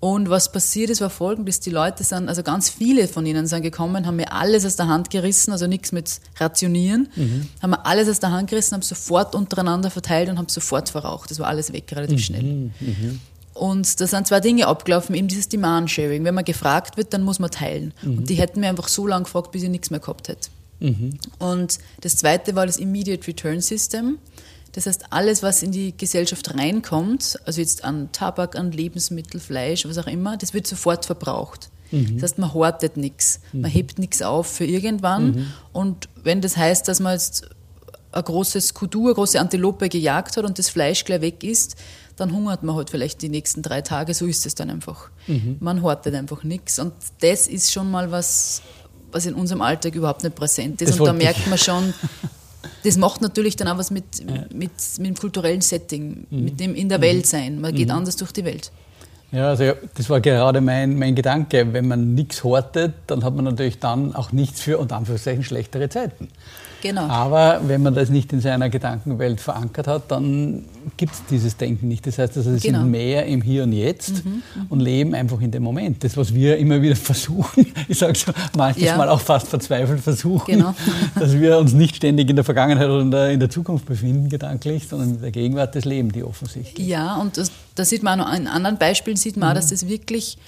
Und 0.00 0.30
was 0.30 0.50
passiert 0.50 0.88
ist, 0.88 1.02
war 1.02 1.10
folgendes, 1.10 1.60
die 1.60 1.68
Leute 1.68 2.04
sind, 2.04 2.30
also 2.30 2.42
ganz 2.42 2.70
viele 2.70 3.06
von 3.06 3.26
ihnen 3.26 3.46
sind 3.46 3.60
gekommen, 3.60 4.06
haben 4.06 4.16
mir 4.16 4.32
alles 4.32 4.64
aus 4.64 4.76
der 4.76 4.88
Hand 4.88 5.10
gerissen, 5.10 5.52
also 5.52 5.66
nichts 5.66 5.92
mit 5.92 6.20
Rationieren, 6.38 7.10
mhm. 7.14 7.48
haben 7.60 7.70
mir 7.70 7.84
alles 7.84 8.08
aus 8.08 8.18
der 8.18 8.32
Hand 8.32 8.48
gerissen, 8.48 8.74
haben 8.74 8.82
sofort 8.82 9.34
untereinander 9.34 9.90
verteilt 9.90 10.30
und 10.30 10.38
haben 10.38 10.48
sofort 10.48 10.88
verraucht. 10.88 11.30
Das 11.30 11.38
war 11.38 11.48
alles 11.48 11.74
weg, 11.74 11.92
relativ 11.92 12.16
mhm. 12.16 12.22
schnell. 12.22 12.42
Mhm. 12.42 13.20
Und 13.52 14.00
da 14.00 14.06
sind 14.06 14.26
zwei 14.26 14.40
Dinge 14.40 14.68
abgelaufen, 14.68 15.14
eben 15.14 15.28
dieses 15.28 15.48
Demand-Sharing. 15.48 16.24
Wenn 16.24 16.34
man 16.34 16.46
gefragt 16.46 16.96
wird, 16.96 17.12
dann 17.12 17.22
muss 17.22 17.38
man 17.38 17.50
teilen. 17.50 17.92
Mhm. 18.00 18.18
Und 18.18 18.30
die 18.30 18.36
hätten 18.36 18.60
mir 18.60 18.70
einfach 18.70 18.88
so 18.88 19.06
lange 19.06 19.24
gefragt, 19.24 19.52
bis 19.52 19.64
ich 19.64 19.68
nichts 19.68 19.90
mehr 19.90 20.00
gehabt 20.00 20.28
hätte. 20.28 20.48
Mhm. 20.78 21.18
Und 21.38 21.78
das 22.00 22.16
zweite 22.16 22.54
war 22.54 22.64
das 22.64 22.78
Immediate 22.78 23.26
Return 23.26 23.60
System. 23.60 24.16
Das 24.72 24.86
heißt, 24.86 25.06
alles, 25.10 25.42
was 25.42 25.62
in 25.62 25.72
die 25.72 25.96
Gesellschaft 25.96 26.54
reinkommt, 26.54 27.38
also 27.44 27.60
jetzt 27.60 27.84
an 27.84 28.12
Tabak, 28.12 28.56
an 28.56 28.70
Lebensmittel, 28.70 29.40
Fleisch, 29.40 29.86
was 29.86 29.98
auch 29.98 30.06
immer, 30.06 30.36
das 30.36 30.54
wird 30.54 30.66
sofort 30.66 31.06
verbraucht. 31.06 31.70
Mhm. 31.90 32.14
Das 32.14 32.30
heißt, 32.30 32.38
man 32.38 32.54
hortet 32.54 32.96
nichts, 32.96 33.40
mhm. 33.52 33.62
man 33.62 33.70
hebt 33.70 33.98
nichts 33.98 34.22
auf 34.22 34.46
für 34.46 34.64
irgendwann. 34.64 35.32
Mhm. 35.32 35.46
Und 35.72 36.08
wenn 36.22 36.40
das 36.40 36.56
heißt, 36.56 36.86
dass 36.86 37.00
man 37.00 37.14
jetzt 37.14 37.48
ein 38.12 38.24
großes 38.24 38.74
Kudu, 38.74 39.06
eine 39.06 39.14
große 39.14 39.40
Antilope 39.40 39.88
gejagt 39.88 40.36
hat 40.36 40.44
und 40.44 40.58
das 40.58 40.68
Fleisch 40.68 41.04
gleich 41.04 41.20
weg 41.20 41.44
ist, 41.44 41.76
dann 42.16 42.32
hungert 42.32 42.62
man 42.62 42.76
halt 42.76 42.90
vielleicht 42.90 43.22
die 43.22 43.28
nächsten 43.28 43.62
drei 43.62 43.80
Tage. 43.82 44.14
So 44.14 44.26
ist 44.26 44.44
es 44.46 44.54
dann 44.54 44.70
einfach. 44.70 45.10
Mhm. 45.26 45.56
Man 45.60 45.82
hortet 45.82 46.14
einfach 46.14 46.44
nichts. 46.44 46.78
Und 46.78 46.92
das 47.20 47.46
ist 47.46 47.72
schon 47.72 47.90
mal 47.90 48.10
was, 48.10 48.62
was 49.10 49.26
in 49.26 49.34
unserem 49.34 49.62
Alltag 49.62 49.94
überhaupt 49.94 50.22
nicht 50.22 50.36
präsent 50.36 50.82
ist. 50.82 50.90
Das 50.90 51.00
und 51.00 51.06
da 51.06 51.12
merkt 51.12 51.46
man 51.46 51.58
schon, 51.58 51.94
das 52.84 52.96
macht 52.96 53.20
natürlich 53.20 53.56
dann 53.56 53.68
auch 53.68 53.78
was 53.78 53.90
mit, 53.90 54.04
ja. 54.18 54.44
mit, 54.52 54.70
mit 54.98 55.06
dem 55.06 55.14
kulturellen 55.16 55.60
Setting, 55.60 56.26
mhm. 56.30 56.44
mit 56.44 56.60
dem 56.60 56.74
in 56.74 56.88
der 56.88 56.98
mhm. 56.98 57.02
Welt 57.02 57.26
sein. 57.26 57.60
Man 57.60 57.74
geht 57.74 57.88
mhm. 57.88 57.94
anders 57.94 58.16
durch 58.16 58.32
die 58.32 58.44
Welt. 58.44 58.70
Ja, 59.32 59.50
also 59.50 59.72
das 59.94 60.10
war 60.10 60.20
gerade 60.20 60.60
mein, 60.60 60.98
mein 60.98 61.14
Gedanke. 61.14 61.72
Wenn 61.72 61.86
man 61.86 62.14
nichts 62.14 62.42
hortet, 62.42 62.94
dann 63.06 63.24
hat 63.24 63.34
man 63.34 63.44
natürlich 63.44 63.78
dann 63.78 64.14
auch 64.14 64.32
nichts 64.32 64.60
für, 64.60 64.78
unter 64.78 64.96
Anführungszeichen, 64.96 65.44
schlechtere 65.44 65.88
Zeiten. 65.88 66.28
Genau. 66.82 67.02
Aber 67.02 67.60
wenn 67.66 67.82
man 67.82 67.94
das 67.94 68.08
nicht 68.08 68.32
in 68.32 68.40
seiner 68.40 68.70
Gedankenwelt 68.70 69.40
verankert 69.40 69.86
hat, 69.86 70.10
dann 70.10 70.64
gibt 70.96 71.12
es 71.12 71.22
dieses 71.28 71.56
Denken 71.56 71.88
nicht. 71.88 72.06
Das 72.06 72.18
heißt, 72.18 72.36
also, 72.36 72.54
sie 72.54 72.60
genau. 72.60 72.80
sind 72.80 72.90
mehr 72.90 73.26
im 73.26 73.42
Hier 73.42 73.64
und 73.64 73.72
Jetzt 73.72 74.24
mhm, 74.24 74.30
mhm, 74.30 74.66
und 74.68 74.80
leben 74.80 75.14
einfach 75.14 75.40
in 75.40 75.50
dem 75.50 75.62
Moment. 75.62 76.02
Das, 76.04 76.16
was 76.16 76.34
wir 76.34 76.56
immer 76.56 76.80
wieder 76.80 76.96
versuchen, 77.10 77.66
ich 77.88 77.98
sage 77.98 78.16
so 78.16 78.32
manches 78.56 78.82
ja. 78.82 78.96
Mal 78.96 79.08
auch 79.08 79.20
fast 79.20 79.48
verzweifelt 79.48 80.00
versuchen, 80.00 80.46
genau. 80.46 80.74
dass 81.18 81.38
wir 81.38 81.58
uns 81.58 81.72
nicht 81.72 81.96
ständig 81.96 82.30
in 82.30 82.36
der 82.36 82.44
Vergangenheit 82.44 82.88
oder 82.88 83.02
in 83.02 83.10
der, 83.10 83.30
in 83.30 83.40
der 83.40 83.50
Zukunft 83.50 83.86
befinden, 83.86 84.28
gedanklich, 84.28 84.88
sondern 84.88 85.14
in 85.14 85.20
der 85.20 85.30
Gegenwart 85.30 85.74
des 85.74 85.84
Lebens, 85.84 86.14
die 86.14 86.24
offensichtlich. 86.24 86.86
Ja, 86.86 87.16
und 87.16 87.40
da 87.74 87.84
sieht 87.84 88.02
man 88.02 88.20
auch 88.20 88.32
in 88.32 88.46
anderen 88.46 88.78
Beispielen, 88.78 89.16
sieht 89.16 89.36
man 89.36 89.50
mhm. 89.50 89.54
dass 89.54 89.68
das 89.68 89.88
wirklich 89.88 90.38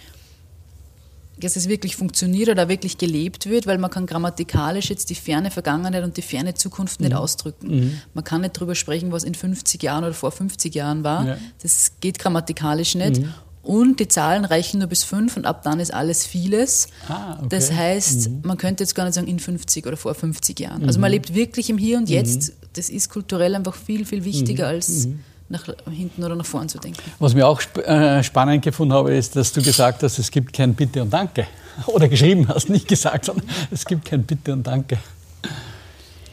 dass 1.42 1.56
es 1.56 1.68
wirklich 1.68 1.96
funktioniert 1.96 2.48
oder 2.48 2.68
wirklich 2.68 2.98
gelebt 2.98 3.48
wird, 3.48 3.66
weil 3.66 3.78
man 3.78 3.90
kann 3.90 4.06
grammatikalisch 4.06 4.90
jetzt 4.90 5.10
die 5.10 5.14
ferne 5.14 5.50
Vergangenheit 5.50 6.04
und 6.04 6.16
die 6.16 6.22
ferne 6.22 6.54
Zukunft 6.54 7.00
nicht 7.00 7.12
mhm. 7.12 7.18
ausdrücken. 7.18 7.68
Mhm. 7.68 8.00
Man 8.14 8.24
kann 8.24 8.40
nicht 8.40 8.56
darüber 8.56 8.74
sprechen, 8.74 9.12
was 9.12 9.24
in 9.24 9.34
50 9.34 9.82
Jahren 9.82 10.04
oder 10.04 10.14
vor 10.14 10.32
50 10.32 10.74
Jahren 10.74 11.04
war. 11.04 11.26
Ja. 11.26 11.38
Das 11.62 11.92
geht 12.00 12.18
grammatikalisch 12.18 12.94
nicht. 12.94 13.20
Mhm. 13.20 13.34
Und 13.62 14.00
die 14.00 14.08
Zahlen 14.08 14.44
reichen 14.44 14.80
nur 14.80 14.88
bis 14.88 15.04
fünf 15.04 15.36
und 15.36 15.46
ab 15.46 15.62
dann 15.62 15.78
ist 15.78 15.94
alles 15.94 16.26
vieles. 16.26 16.88
Ah, 17.08 17.36
okay. 17.38 17.46
Das 17.48 17.72
heißt, 17.72 18.28
mhm. 18.28 18.40
man 18.44 18.58
könnte 18.58 18.82
jetzt 18.82 18.94
gar 18.94 19.04
nicht 19.04 19.14
sagen 19.14 19.28
in 19.28 19.38
50 19.38 19.86
oder 19.86 19.96
vor 19.96 20.14
50 20.14 20.58
Jahren. 20.58 20.84
Also 20.84 20.98
man 20.98 21.10
mhm. 21.10 21.14
lebt 21.14 21.34
wirklich 21.34 21.70
im 21.70 21.78
Hier 21.78 21.98
und 21.98 22.08
mhm. 22.08 22.14
Jetzt. 22.14 22.54
Das 22.72 22.88
ist 22.88 23.10
kulturell 23.10 23.54
einfach 23.54 23.74
viel, 23.74 24.04
viel 24.04 24.24
wichtiger 24.24 24.66
als 24.66 25.08
nach 25.52 25.64
hinten 25.90 26.24
oder 26.24 26.34
nach 26.34 26.46
vorn 26.46 26.68
zu 26.68 26.78
denken. 26.78 26.98
Was 27.18 27.34
mir 27.34 27.46
auch 27.46 27.60
sp 27.62 27.78
äh, 27.84 28.22
spannend 28.24 28.64
gefunden 28.64 28.94
habe, 28.94 29.14
ist, 29.14 29.36
dass 29.36 29.52
du 29.52 29.62
gesagt 29.62 30.02
hast, 30.02 30.18
es 30.18 30.30
gibt 30.30 30.52
kein 30.52 30.74
Bitte 30.74 31.02
und 31.02 31.12
Danke. 31.12 31.46
Oder 31.86 32.08
geschrieben 32.08 32.48
hast, 32.48 32.68
nicht 32.68 32.88
gesagt, 32.88 33.26
sondern 33.26 33.46
es 33.70 33.84
gibt 33.84 34.04
kein 34.04 34.24
Bitte 34.24 34.52
und 34.52 34.66
Danke. 34.66 34.98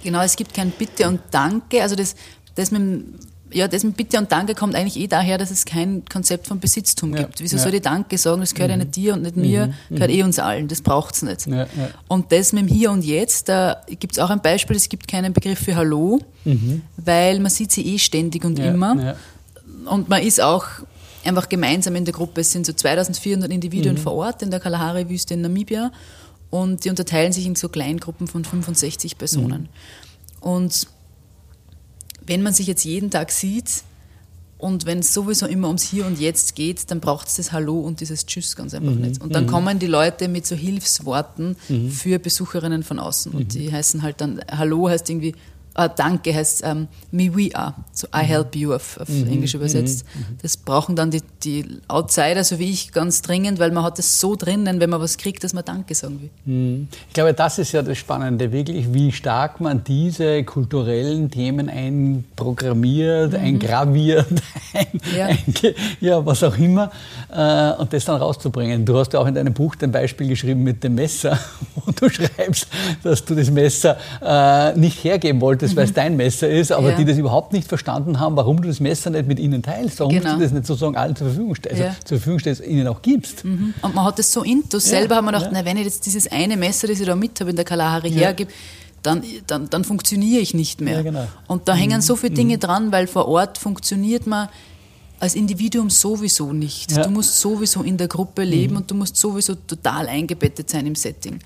Genau, 0.03 0.21
es 0.21 0.35
gibt 0.35 0.53
kein 0.53 0.71
Bitte 0.71 1.07
und 1.07 1.21
Danke. 1.31 1.81
Also 1.81 1.95
das, 1.95 2.15
das 2.55 2.71
mit 2.71 2.81
dem 2.81 3.13
ja, 3.51 3.67
das 3.67 3.83
mit 3.83 3.97
Bitte 3.97 4.17
und 4.17 4.31
Danke 4.31 4.55
kommt 4.55 4.75
eigentlich 4.75 4.97
eh 4.97 5.07
daher, 5.07 5.37
dass 5.37 5.51
es 5.51 5.65
kein 5.65 6.03
Konzept 6.05 6.47
von 6.47 6.59
Besitztum 6.59 7.15
ja, 7.15 7.23
gibt. 7.23 7.39
Wieso 7.41 7.57
ja. 7.57 7.63
soll 7.63 7.73
ich 7.73 7.81
Danke 7.81 8.17
sagen? 8.17 8.41
Das 8.41 8.53
gehört 8.53 8.71
mhm. 8.71 8.79
ja 8.79 8.85
nicht 8.85 8.95
dir 8.95 9.13
und 9.13 9.23
nicht 9.23 9.35
mir, 9.35 9.73
mhm. 9.89 9.95
gehört 9.95 10.11
eh 10.11 10.23
uns 10.23 10.39
allen. 10.39 10.67
Das 10.67 10.81
braucht 10.81 11.15
es 11.15 11.21
nicht. 11.23 11.47
Ja, 11.47 11.67
und 12.07 12.31
das 12.31 12.53
mit 12.53 12.63
dem 12.63 12.67
Hier 12.67 12.91
und 12.91 13.03
Jetzt, 13.03 13.49
da 13.49 13.81
gibt 13.87 14.13
es 14.13 14.19
auch 14.19 14.29
ein 14.29 14.41
Beispiel, 14.41 14.75
es 14.75 14.89
gibt 14.89 15.07
keinen 15.07 15.33
Begriff 15.33 15.59
für 15.59 15.75
Hallo, 15.75 16.19
mhm. 16.45 16.83
weil 16.97 17.39
man 17.39 17.49
sieht 17.51 17.71
sie 17.71 17.85
eh 17.85 17.97
ständig 17.97 18.45
und 18.45 18.59
immer. 18.59 19.15
Und 19.85 20.09
man 20.09 20.21
ist 20.21 20.41
auch 20.41 20.65
einfach 21.23 21.49
gemeinsam 21.49 21.95
in 21.95 22.05
der 22.05 22.13
Gruppe. 22.13 22.41
Es 22.41 22.51
sind 22.51 22.65
so 22.65 22.73
2400 22.73 23.51
Individuen 23.51 23.95
mhm. 23.95 23.99
vor 23.99 24.13
Ort 24.13 24.41
in 24.41 24.51
der 24.51 24.59
Kalahari-Wüste 24.59 25.33
in 25.33 25.41
Namibia 25.41 25.91
und 26.49 26.85
die 26.85 26.89
unterteilen 26.89 27.31
sich 27.31 27.45
in 27.45 27.55
so 27.55 27.69
Kleingruppen 27.69 28.27
von 28.27 28.43
65 28.43 29.17
Personen. 29.17 29.69
Mhm. 30.41 30.49
Und 30.49 30.87
wenn 32.29 32.43
man 32.43 32.53
sich 32.53 32.67
jetzt 32.67 32.85
jeden 32.85 33.09
Tag 33.09 33.31
sieht, 33.31 33.83
und 34.59 34.85
wenn 34.85 34.99
es 34.99 35.13
sowieso 35.13 35.45
immer 35.45 35.67
ums 35.67 35.83
Hier 35.83 36.05
und 36.05 36.19
Jetzt 36.19 36.53
geht, 36.53 36.91
dann 36.91 36.99
braucht 36.99 37.27
es 37.29 37.37
das 37.37 37.53
Hallo 37.53 37.79
und 37.79 38.01
dieses 38.01 38.25
Tschüss 38.25 38.57
ganz 38.57 38.73
einfach 38.73 38.91
mhm. 38.91 39.01
nicht. 39.01 39.21
Und 39.21 39.33
dann 39.33 39.45
mhm. 39.45 39.49
kommen 39.49 39.79
die 39.79 39.87
Leute 39.87 40.27
mit 40.27 40.45
so 40.45 40.53
Hilfsworten 40.53 41.55
mhm. 41.69 41.89
für 41.89 42.19
Besucherinnen 42.19 42.83
von 42.83 42.99
außen. 42.99 43.31
Und 43.31 43.53
die 43.53 43.71
heißen 43.71 44.03
halt 44.03 44.19
dann, 44.19 44.41
Hallo 44.51 44.89
heißt 44.89 45.09
irgendwie 45.09 45.33
äh, 45.79 45.89
Danke 45.95 46.33
heißt 46.33 46.63
ähm, 46.65 46.87
Me 47.11 47.35
We 47.35 47.55
Are, 47.55 47.73
so 47.93 48.07
I 48.15 48.23
help 48.23 48.55
you 48.55 48.73
auf, 48.73 48.99
auf 48.99 49.09
mhm. 49.09 49.27
Englisch 49.27 49.53
übersetzt. 49.53 50.05
Mhm. 50.13 50.21
mhm. 50.21 50.37
Das 50.41 50.57
brauchen 50.57 50.95
dann 50.95 51.11
die, 51.11 51.21
die 51.43 51.65
Outsider, 51.87 52.43
so 52.43 52.59
wie 52.59 52.69
ich, 52.69 52.91
ganz 52.91 53.21
dringend, 53.21 53.59
weil 53.59 53.71
man 53.71 53.83
hat 53.83 53.97
es 53.99 54.19
so 54.19 54.35
drinnen, 54.35 54.79
wenn 54.79 54.89
man 54.89 55.01
was 55.01 55.17
kriegt, 55.17 55.43
dass 55.43 55.53
man 55.53 55.63
Danke 55.63 55.95
sagen 55.95 56.21
will. 56.21 56.29
Mhm. 56.45 56.87
Ich 57.07 57.13
glaube, 57.13 57.33
das 57.33 57.59
ist 57.59 57.71
ja 57.71 57.81
das 57.81 57.97
Spannende, 57.97 58.51
wirklich, 58.51 58.93
wie 58.93 59.11
stark 59.11 59.61
man 59.61 59.83
diese 59.83 60.43
kulturellen 60.43 61.31
Themen 61.31 61.69
einprogrammiert, 61.69 63.33
mhm. 63.33 63.39
eingraviert, 63.39 64.27
ein, 64.73 64.87
ja. 65.17 65.25
Ein, 65.27 65.43
ja. 66.01 66.25
was 66.25 66.43
auch 66.43 66.57
immer, 66.57 66.91
äh, 67.31 67.71
und 67.73 67.93
das 67.93 68.05
dann 68.05 68.17
rauszubringen. 68.17 68.85
Du 68.85 68.97
hast 68.97 69.13
ja 69.13 69.19
auch 69.19 69.27
in 69.27 69.35
deinem 69.35 69.53
Buch 69.53 69.75
ein 69.81 69.91
Beispiel 69.91 70.27
geschrieben 70.27 70.63
mit 70.63 70.83
dem 70.83 70.95
Messer, 70.95 71.39
wo 71.75 71.91
du 71.91 72.09
schreibst, 72.09 72.67
dass 73.03 73.23
du 73.23 73.35
das 73.35 73.49
Messer 73.49 73.97
äh, 74.21 74.77
nicht 74.77 75.03
hergeben 75.03 75.39
wolltest 75.41 75.68
wolltest, 75.75 75.75
mhm. 75.75 75.77
weil 75.77 75.85
es 75.85 75.93
dein 75.93 76.17
Messer 76.17 76.49
ist, 76.49 76.71
aber 76.71 76.91
ja. 76.91 76.97
die 76.97 77.05
das 77.05 77.17
überhaupt 77.17 77.53
nicht 77.53 77.67
verstanden 77.67 78.19
haben, 78.19 78.35
warum 78.35 78.61
du 78.61 78.67
das 78.67 78.79
Messer 78.79 79.09
nicht 79.09 79.27
mit 79.27 79.39
ihnen 79.39 79.61
teilst, 79.61 79.99
warum 79.99 80.13
genau. 80.13 80.35
du 80.35 80.41
das 80.41 80.51
nicht 80.51 80.65
sozusagen 80.65 80.95
allen 80.95 81.15
zur 81.15 81.27
Verfügung 81.27 81.55
stellst, 81.55 81.81
also 81.81 81.95
zur 82.05 82.17
Verfügung 82.17 82.39
stellst, 82.39 82.65
ihnen 82.65 82.87
auch 82.87 83.01
gibst. 83.01 83.45
Mhm. 83.45 83.73
Und 83.81 83.95
man 83.95 84.05
hat 84.05 84.19
das 84.19 84.31
so 84.31 84.43
intus. 84.43 84.85
Selber 84.85 85.15
haben 85.15 85.25
wir 85.25 85.33
gedacht, 85.33 85.49
na, 85.51 85.65
wenn 85.65 85.77
ich 85.77 85.85
jetzt 85.85 86.05
dieses 86.05 86.31
eine 86.31 86.57
Messer, 86.57 86.87
das 86.87 86.99
ich 86.99 87.05
da 87.05 87.15
mit 87.15 87.39
habe 87.39 87.49
in 87.51 87.55
der 87.55 87.65
Kalahari 87.65 88.11
hergebe, 88.11 88.51
dann, 89.03 89.23
dann, 89.47 89.69
dann 89.69 89.83
funktioniere 89.83 90.41
ich 90.41 90.53
nicht 90.53 90.81
mehr. 90.81 91.03
Genau. 91.03 91.27
Und 91.47 91.67
da 91.67 91.75
mhm. 91.75 91.79
hängen 91.79 92.01
so 92.01 92.15
viele 92.15 92.33
Dinge 92.33 92.55
mhm. 92.55 92.59
dran, 92.59 92.91
weil 92.91 93.07
vor 93.07 93.27
Ort 93.27 93.57
funktioniert 93.57 94.27
man 94.27 94.49
als 95.19 95.35
Individuum 95.35 95.89
sowieso 95.89 96.53
nicht. 96.53 96.91
Ja. 96.91 97.03
Du 97.03 97.09
musst 97.09 97.39
sowieso 97.39 97.83
in 97.83 97.97
der 97.97 98.07
Gruppe 98.07 98.43
leben 98.43 98.73
mhm. 98.73 98.77
und 98.79 98.91
du 98.91 98.95
musst 98.95 99.17
sowieso 99.17 99.55
total 99.55 100.07
eingebettet 100.07 100.69
sein 100.69 100.85
im 100.85 100.95
Setting. 100.95 101.39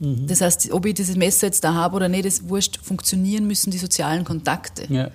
Mhm. 0.00 0.26
Das 0.26 0.40
heißt, 0.40 0.72
ob 0.72 0.86
ich 0.86 0.94
dieses 0.94 1.16
Messer 1.16 1.46
jetzt 1.46 1.62
da 1.62 1.74
habe 1.74 1.94
oder 1.96 2.08
nicht, 2.08 2.24
ist 2.24 2.48
wurscht. 2.48 2.80
Funktionieren 2.82 3.46
müssen 3.46 3.70
die 3.70 3.78
sozialen 3.78 4.24
Kontakte. 4.24 4.92
Ja. 4.92 5.10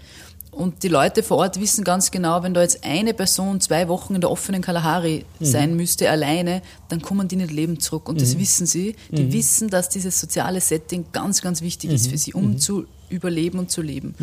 Und 0.52 0.84
die 0.84 0.88
Leute 0.88 1.22
vor 1.22 1.38
Ort 1.38 1.60
wissen 1.60 1.84
ganz 1.84 2.12
genau, 2.12 2.42
wenn 2.42 2.54
da 2.54 2.62
jetzt 2.62 2.86
eine 2.86 3.14
Person 3.14 3.60
zwei 3.60 3.90
Wochen 3.90 4.16
in 4.16 4.22
der 4.22 4.32
offenen 4.32 4.62
Kalahari 4.62 5.26
mhm. 5.40 5.46
sein 5.46 5.76
müsste, 5.76 6.10
alleine, 6.10 6.62
dann 6.88 7.02
kommen 7.02 7.28
die 7.28 7.36
nicht 7.36 7.52
leben 7.52 7.82
zurück. 7.82 8.08
Und 8.08 8.16
mhm. 8.16 8.20
das 8.20 8.40
wissen 8.40 8.66
sie. 8.66 8.96
Die 9.12 9.24
mhm. 9.24 9.34
wissen, 9.34 9.70
dass 9.70 9.90
dieses 9.90 10.18
soziale 10.18 10.62
Setting 10.62 11.08
ganz, 11.12 11.42
ganz 11.42 11.62
wichtig 11.62 11.92
ist 11.92 12.08
mhm. 12.08 12.12
für 12.12 12.18
sie, 12.18 12.34
um 12.34 12.52
mhm. 12.52 12.58
zu 12.60 12.86
überleben 13.10 13.60
und 13.60 13.70
zu 13.70 13.82
leben. 13.82 14.16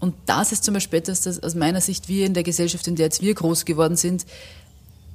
Und 0.00 0.14
das 0.26 0.52
ist 0.52 0.64
zum 0.64 0.74
Beispiel 0.74 1.00
etwas, 1.00 1.22
das 1.22 1.42
aus 1.42 1.54
meiner 1.54 1.80
Sicht 1.80 2.08
wir 2.08 2.26
in 2.26 2.34
der 2.34 2.42
Gesellschaft, 2.42 2.86
in 2.86 2.94
der 2.94 3.06
jetzt 3.06 3.22
wir 3.22 3.34
groß 3.34 3.64
geworden 3.64 3.96
sind, 3.96 4.24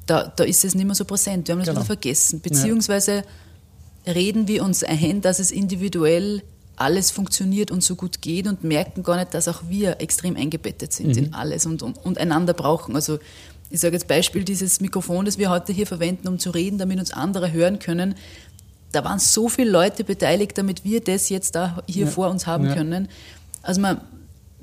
da, 0.06 0.32
da 0.36 0.44
ist 0.44 0.66
es 0.66 0.76
nicht 0.76 0.86
mehr 0.86 0.96
so 0.96 1.06
präsent. 1.06 1.48
Wir 1.48 1.54
haben 1.54 1.60
das 1.60 1.70
genau. 1.70 1.84
vergessen. 1.84 2.42
Beziehungsweise 2.42 3.12
ja. 3.12 3.24
Reden 4.08 4.48
wir 4.48 4.64
uns 4.64 4.84
ein, 4.84 5.22
dass 5.22 5.40
es 5.40 5.52
individuell 5.52 6.42
alles 6.78 7.12
funktioniert 7.12 7.72
und 7.72 7.84
so 7.84 7.96
gut 7.96 8.22
geht 8.22 8.48
und 8.48 8.64
merken 8.64 9.04
gar 9.04 9.18
nicht, 9.18 9.34
dass 9.34 9.48
auch 9.48 9.64
wir 9.70 10.02
extrem 10.02 10.36
eingebettet 10.36 10.92
sind 10.94 11.16
mhm. 11.16 11.26
in 11.26 11.34
alles 11.34 11.66
und, 11.66 11.82
und, 11.82 12.04
und, 12.04 12.18
einander 12.18 12.54
brauchen. 12.54 12.96
Also 12.96 13.20
ich 13.70 13.80
sage 13.80 13.94
jetzt 13.94 14.08
Beispiel 14.08 14.44
dieses 14.44 14.82
Mikrofon, 14.82 15.26
das 15.26 15.38
wir 15.38 15.50
heute 15.50 15.74
hier 15.74 15.88
verwenden, 15.88 16.28
um 16.28 16.38
zu 16.38 16.52
reden, 16.52 16.78
damit 16.78 17.00
uns 17.00 17.12
andere 17.12 17.52
hören 17.52 17.80
können. 17.80 18.16
Da 18.92 19.04
waren 19.04 19.20
so 19.20 19.50
viele 19.50 19.72
Leute 19.72 20.04
beteiligt, 20.04 20.58
damit 20.58 20.84
wir 20.84 21.02
das 21.02 21.30
jetzt 21.30 21.56
da 21.56 21.82
hier 21.88 22.06
ja. 22.06 22.12
vor 22.12 22.30
uns 22.30 22.46
haben 22.46 22.66
ja. 22.66 22.76
können. 22.76 23.08
Also 23.62 23.82
man, 23.82 24.02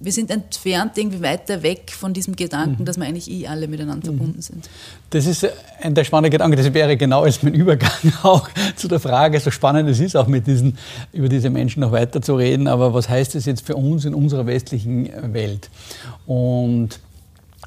wir 0.03 0.13
sind 0.13 0.31
entfernt 0.31 0.99
irgendwie 0.99 1.23
weiter 1.23 1.63
weg 1.63 1.93
von 1.93 2.13
diesem 2.13 2.35
Gedanken, 2.37 2.83
mhm. 2.83 2.85
dass 2.85 2.99
wir 2.99 3.07
eigentlich 3.07 3.31
eh 3.31 3.47
alle 3.47 3.69
miteinander 3.69 4.11
mhm. 4.11 4.17
verbunden 4.17 4.43
sind. 4.43 4.69
Das 5.11 5.27
ist 5.27 5.47
ein 5.81 5.95
der 5.95 6.05
spannende 6.05 6.31
Gedanke. 6.31 6.57
Das 6.57 6.73
wäre 6.73 6.97
genau 6.97 7.23
als 7.23 7.43
mein 7.43 7.55
Übergang 7.55 7.91
auch 8.23 8.49
zu 8.77 8.89
der 8.89 9.01
Frage, 9.01 9.39
so 9.41 9.51
spannend 9.51 9.89
es 9.89 10.01
ist, 10.01 10.17
auch 10.17 10.27
mit 10.27 10.47
diesen, 10.47 10.79
über 11.13 11.29
diese 11.29 11.51
Menschen 11.51 11.81
noch 11.81 11.93
weiter 11.93 12.21
zu 12.21 12.35
reden. 12.35 12.67
Aber 12.67 12.95
was 12.95 13.09
heißt 13.09 13.35
das 13.35 13.47
jetzt 13.47 13.67
für 13.67 13.77
uns 13.77 14.05
in 14.05 14.15
unserer 14.15 14.47
westlichen 14.47 15.11
Welt? 15.33 15.71
Und 16.27 16.99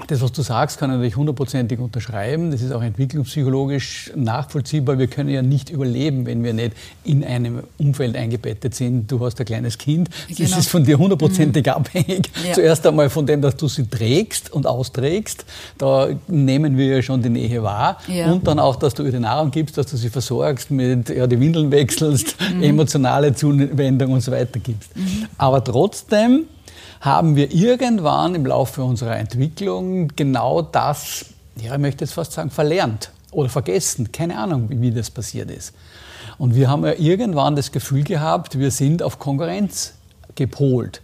das, 0.08 0.22
was 0.22 0.34
du 0.34 0.42
sagst, 0.42 0.78
kann 0.78 0.90
ich 0.90 0.96
natürlich 0.96 1.16
hundertprozentig 1.16 1.80
unterschreiben. 1.80 2.52
Das 2.52 2.62
ist 2.62 2.74
auch 2.74 2.84
entwicklungspsychologisch 2.84 4.12
nachvollziehbar. 4.14 5.00
Wir 5.00 5.08
können 5.08 5.30
ja 5.30 5.42
nicht 5.42 5.70
überleben, 5.70 6.26
wenn 6.26 6.44
wir 6.44 6.54
nicht 6.54 6.74
in 7.06 7.24
einem 7.24 7.64
Umfeld 7.78 8.18
eingebettet 8.18 8.76
sind. 8.76 9.10
Du 9.10 9.24
hast 9.26 9.40
ein 9.40 9.46
kleines 9.46 9.78
Kind. 9.78 10.10
Das 10.28 10.38
genau. 10.38 10.58
ist 10.58 10.68
von 10.68 10.84
dir 10.84 10.98
hundertprozentig 10.98 11.66
mhm. 11.66 11.72
abhängig. 11.72 12.30
Ja. 12.46 12.54
Zuerst 12.54 12.86
einmal 12.86 13.10
von 13.10 13.26
dem, 13.26 13.42
dass 13.42 13.56
du 13.56 13.70
sie 13.70 13.88
trägst 13.88 14.52
und 14.52 14.68
austrägst. 14.68 15.46
Da 15.78 16.10
nehmen 16.28 16.78
wir 16.78 16.98
ja 16.98 17.02
schon 17.02 17.22
die 17.22 17.30
Nähe 17.30 17.64
wahr. 17.64 17.98
Ja. 18.08 18.34
Und 18.34 18.46
dann 18.46 18.60
auch, 18.60 18.76
dass 18.76 18.96
du 18.96 19.04
ihr 19.04 19.14
die 19.14 19.20
Nahrung 19.20 19.50
gibst, 19.50 19.78
dass 19.78 19.88
du 19.88 19.96
sie 19.96 20.10
versorgst, 20.10 20.72
mit 20.72 21.08
ja, 21.08 21.26
die 21.26 21.40
Windeln 21.40 21.72
wechselst, 21.72 22.36
mhm. 22.54 22.64
emotionale 22.64 23.34
Zuwendung 23.34 24.12
und 24.12 24.22
so 24.22 24.34
weiter 24.34 24.60
gibst. 24.60 24.96
Mhm. 24.96 25.28
Aber 25.38 25.64
trotzdem 25.64 26.48
haben 27.06 27.36
wir 27.36 27.54
irgendwann 27.54 28.34
im 28.34 28.48
Laufe 28.48 28.84
unserer 28.84 29.18
Entwicklung 29.18 30.08
genau 30.16 30.64
das, 30.64 31.26
ja, 31.62 31.74
ich 31.74 31.80
möchte 31.80 32.04
jetzt 32.04 32.16
fast 32.16 32.32
sagen, 32.32 32.50
verlernt 32.50 33.12
oder 33.32 33.48
vergessen. 33.48 34.12
Keine 34.12 34.40
Ahnung, 34.40 34.68
wie, 34.70 34.92
das 34.92 35.12
passiert 35.12 35.52
ist. 35.52 35.74
Und 36.40 36.56
wir 36.56 36.68
haben 36.68 36.84
ja 36.84 36.94
irgendwann 36.98 37.56
das 37.56 37.72
Gefühl 37.72 38.04
gehabt, 38.04 38.58
wir 38.58 38.72
sind 38.72 39.04
auf 39.04 39.20
Konkurrenz 39.20 39.94
gepolt. 40.34 41.02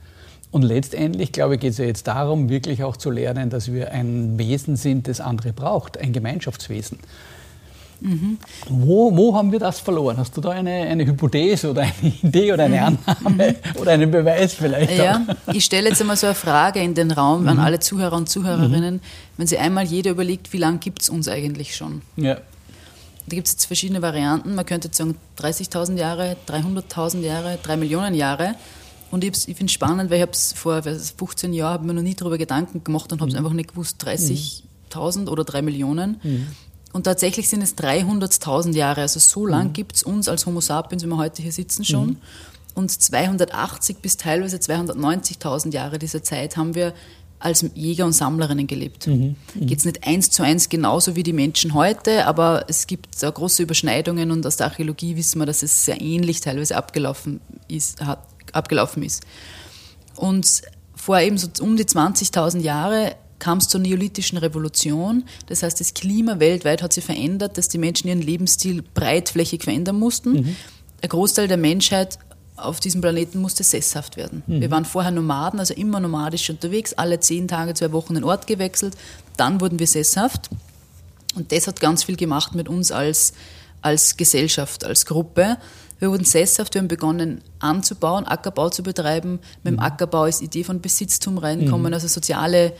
Und 0.50 0.63
letztendlich, 0.63 1.31
glaube 1.31 1.55
ich, 1.55 1.62
geht 1.62 1.74
es 1.74 1.77
ja 1.77 1.86
jetzt 1.86 2.08
darum, 2.08 2.50
wirklich 2.50 2.84
auch 2.84 2.98
zu 2.98 3.12
lernen, 3.12 3.51
dass 3.51 3.72
wir 3.72 3.91
ein 3.91 4.39
Wesen 4.39 4.75
sind, 4.75 5.08
das 5.08 5.22
andere 5.22 5.53
braucht, 5.53 6.00
ein 6.00 6.13
Gemeinschaftswesen. 6.13 6.98
Mhm. 8.01 8.39
Wo, 8.67 9.15
wo 9.15 9.36
haben 9.36 9.51
wir 9.51 9.60
das 9.60 9.79
verloren? 9.79 10.17
Hast 10.17 10.36
du 10.36 10.41
da 10.41 10.50
eine, 10.50 10.72
eine 10.72 11.05
Hypothese 11.05 11.70
oder 11.70 11.81
eine 11.81 11.93
Idee 12.24 12.51
oder 12.51 12.63
eine 12.65 12.77
mhm. 12.77 12.98
Annahme 13.05 13.50
mhm. 13.51 13.81
oder 13.81 13.91
einen 13.91 14.10
Beweis 14.10 14.55
vielleicht? 14.55 14.98
Ja, 14.98 15.24
auch? 15.48 15.53
ich 15.53 15.63
stelle 15.63 15.89
jetzt 15.89 16.01
einmal 16.01 16.17
so 16.17 16.25
eine 16.25 16.36
Frage 16.36 16.79
in 16.81 16.96
den 16.96 17.12
Raum 17.12 17.48
an 17.48 17.58
mhm. 17.58 17.63
alle 17.63 17.79
Zuhörer 17.79 18.17
und 18.17 18.27
Zuhörerinnen. 18.27 18.96
Mhm. 18.96 19.01
Wenn 19.38 19.48
sich 19.48 19.60
einmal 19.60 19.86
jeder 19.86 20.12
überlegt, 20.12 20.51
wie 20.51 20.58
lange 20.58 20.79
gibt 20.79 21.03
es 21.03 21.10
uns 21.10 21.27
eigentlich 21.27 21.75
schon? 21.75 22.01
Ja. 22.17 22.36
Da 22.36 23.36
gibt 23.36 23.48
es 23.48 23.53
jetzt 23.53 23.65
verschiedene 23.65 24.01
Varianten. 24.01 24.55
Man 24.55 24.65
könnte 24.65 24.88
jetzt 24.88 24.98
sagen 24.98 25.15
30.000 25.39 25.96
Jahre, 25.98 26.36
300.000 26.48 27.20
Jahre, 27.22 27.60
3 27.62 27.77
Millionen 27.77 28.15
Jahre. 28.15 28.55
Und 29.12 29.24
ich, 29.24 29.31
ich 29.48 29.55
finde 29.58 29.65
es 29.65 29.74
spannend, 29.74 30.10
weil 30.10 30.17
ich 30.17 30.22
habe 30.24 30.31
es 30.31 30.53
vor 30.53 30.81
15 30.81 31.53
Jahren 31.53 31.86
mir 31.86 31.93
noch 31.93 32.01
nie 32.01 32.15
darüber 32.15 32.38
Gedanken 32.38 32.84
gemacht 32.84 33.12
und 33.13 33.22
habe 33.22 33.29
es 33.29 33.36
mhm. 33.36 33.46
einfach 33.46 33.53
nicht 33.55 33.70
gewusst, 33.70 34.03
30.000 34.03 35.27
oder 35.27 35.43
3 35.43 35.62
Millionen. 35.62 36.20
Und 36.93 37.03
tatsächlich 37.03 37.48
sind 37.50 37.62
es 37.62 37.77
300.000 37.77 38.74
Jahre. 38.74 39.01
Also 39.01 39.19
so 39.19 39.45
lang 39.45 39.69
mhm. 39.69 39.74
gibt 39.74 39.95
es 39.95 40.03
uns 40.03 40.27
als 40.27 40.45
Homo 40.45 40.62
sapiens, 40.62 41.03
wie 41.03 41.07
wir 41.07 41.17
heute 41.17 41.41
hier 41.41 41.51
sitzen, 41.51 41.86
schon. 41.86 42.07
Mhm. 42.07 42.17
Und 42.74 42.91
280 42.91 43.98
bis 43.98 44.17
teilweise 44.17 44.57
290.000 44.57 45.74
Jahre 45.74 46.00
dieser 46.00 46.24
Zeit 46.24 46.57
haben 46.57 46.75
wir 46.75 46.93
als 47.39 47.65
Jäger 47.74 48.05
und 48.05 48.13
Sammlerinnen 48.13 48.67
gelebt. 48.67 49.07
Mhm. 49.07 49.36
Mhm. 49.55 49.67
Geht 49.67 49.79
es 49.79 49.86
nicht 49.86 50.05
eins 50.07 50.29
zu 50.29 50.43
eins 50.43 50.69
genauso 50.69 51.15
wie 51.15 51.24
die 51.24 51.33
Menschen 51.33 51.74
heute, 51.74 52.27
aber 52.27 52.65
es 52.67 52.88
gibt 52.88 53.21
da 53.21 53.29
große 53.29 53.63
Überschneidungen 53.63 54.31
und 54.31 54.45
aus 54.45 54.57
der 54.57 54.67
Archäologie 54.67 55.15
wissen 55.15 55.39
wir, 55.39 55.45
dass 55.45 55.63
es 55.63 55.86
sehr 55.86 56.00
ähnlich 56.00 56.41
teilweise 56.41 56.77
abgelaufen 56.77 57.41
ist. 57.67 58.01
Hat, 58.01 58.19
abgelaufen 58.53 59.03
ist. 59.03 59.24
Und 60.15 60.62
vor 60.95 61.19
eben 61.19 61.38
so 61.38 61.48
um 61.62 61.77
die 61.77 61.86
20.000 61.86 62.60
Jahre 62.60 63.15
kam 63.41 63.57
es 63.57 63.67
zur 63.67 63.81
neolithischen 63.81 64.38
Revolution. 64.38 65.25
Das 65.48 65.63
heißt, 65.63 65.79
das 65.79 65.93
Klima 65.93 66.39
weltweit 66.39 66.81
hat 66.81 66.93
sich 66.93 67.03
verändert, 67.03 67.57
dass 67.57 67.67
die 67.67 67.79
Menschen 67.79 68.07
ihren 68.07 68.21
Lebensstil 68.21 68.83
breitflächig 68.93 69.63
verändern 69.63 70.00
mussten. 70.00 70.31
Mhm. 70.31 70.55
Ein 71.01 71.10
Großteil 71.10 71.48
der 71.50 71.57
Menschheit 71.57 72.19
auf 72.55 72.79
diesem 72.79 73.01
Planeten 73.01 73.39
musste 73.41 73.63
sesshaft 73.63 74.15
werden. 74.15 74.43
Mhm. 74.45 74.62
Wir 74.62 74.71
waren 74.71 74.86
vorher 74.86 75.12
Nomaden, 75.12 75.60
also 75.60 75.74
immer 75.74 76.00
nomadisch 76.00 76.50
unterwegs, 76.51 76.93
alle 76.93 77.19
zehn 77.19 77.48
Tage, 77.48 77.74
zwei 77.74 77.91
Wochen 77.91 78.13
den 78.13 78.24
Ort 78.24 78.45
gewechselt. 78.45 78.95
Dann 79.38 79.60
wurden 79.60 79.79
wir 79.79 79.88
sesshaft. 79.88 80.50
Und 81.36 81.51
das 81.51 81.67
hat 81.67 81.79
ganz 81.79 82.03
viel 82.03 82.17
gemacht 82.17 82.53
mit 82.53 82.69
uns 82.69 82.91
als, 82.91 83.33
als 83.81 84.17
Gesellschaft, 84.17 84.86
als 84.86 85.07
Gruppe. 85.07 85.57
Wir 85.98 86.12
wurden 86.12 86.25
sesshaft, 86.25 86.75
wir 86.75 86.81
haben 86.81 86.88
begonnen 86.88 87.41
anzubauen, 87.60 88.25
Ackerbau 88.25 88.69
zu 88.69 88.83
betreiben. 88.83 89.39
Mit 89.63 89.74
dem 89.74 89.75
mhm. 89.75 89.79
Ackerbau 89.79 90.25
ist 90.25 90.41
die 90.41 90.45
Idee 90.45 90.63
von 90.63 90.79
Besitztum 90.79 91.39
reinkommen, 91.39 91.88
mhm. 91.88 91.93
also 91.95 92.07
soziale 92.07 92.74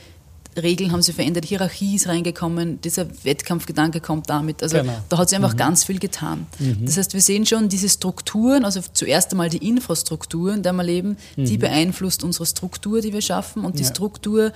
Regeln 0.60 0.92
haben 0.92 1.02
sich 1.02 1.14
verändert, 1.14 1.44
Hierarchie 1.44 1.96
ist 1.96 2.08
reingekommen, 2.08 2.80
dieser 2.80 3.06
Wettkampfgedanke 3.24 4.00
kommt 4.00 4.28
damit. 4.28 4.62
Also 4.62 4.78
genau. 4.78 4.94
da 5.08 5.18
hat 5.18 5.28
sich 5.28 5.36
einfach 5.36 5.54
mhm. 5.54 5.58
ganz 5.58 5.84
viel 5.84 5.98
getan. 5.98 6.46
Mhm. 6.58 6.84
Das 6.84 6.96
heißt, 6.96 7.14
wir 7.14 7.22
sehen 7.22 7.46
schon 7.46 7.68
diese 7.68 7.88
Strukturen, 7.88 8.64
also 8.64 8.80
zuerst 8.92 9.32
einmal 9.32 9.48
die 9.48 9.66
Infrastruktur, 9.66 10.52
in 10.52 10.62
der 10.62 10.72
wir 10.72 10.82
leben, 10.82 11.16
mhm. 11.36 11.44
die 11.46 11.58
beeinflusst 11.58 12.22
unsere 12.24 12.46
Struktur, 12.46 13.00
die 13.00 13.12
wir 13.12 13.22
schaffen 13.22 13.64
und 13.64 13.78
die 13.78 13.84
ja. 13.84 13.88
Struktur, 13.88 14.52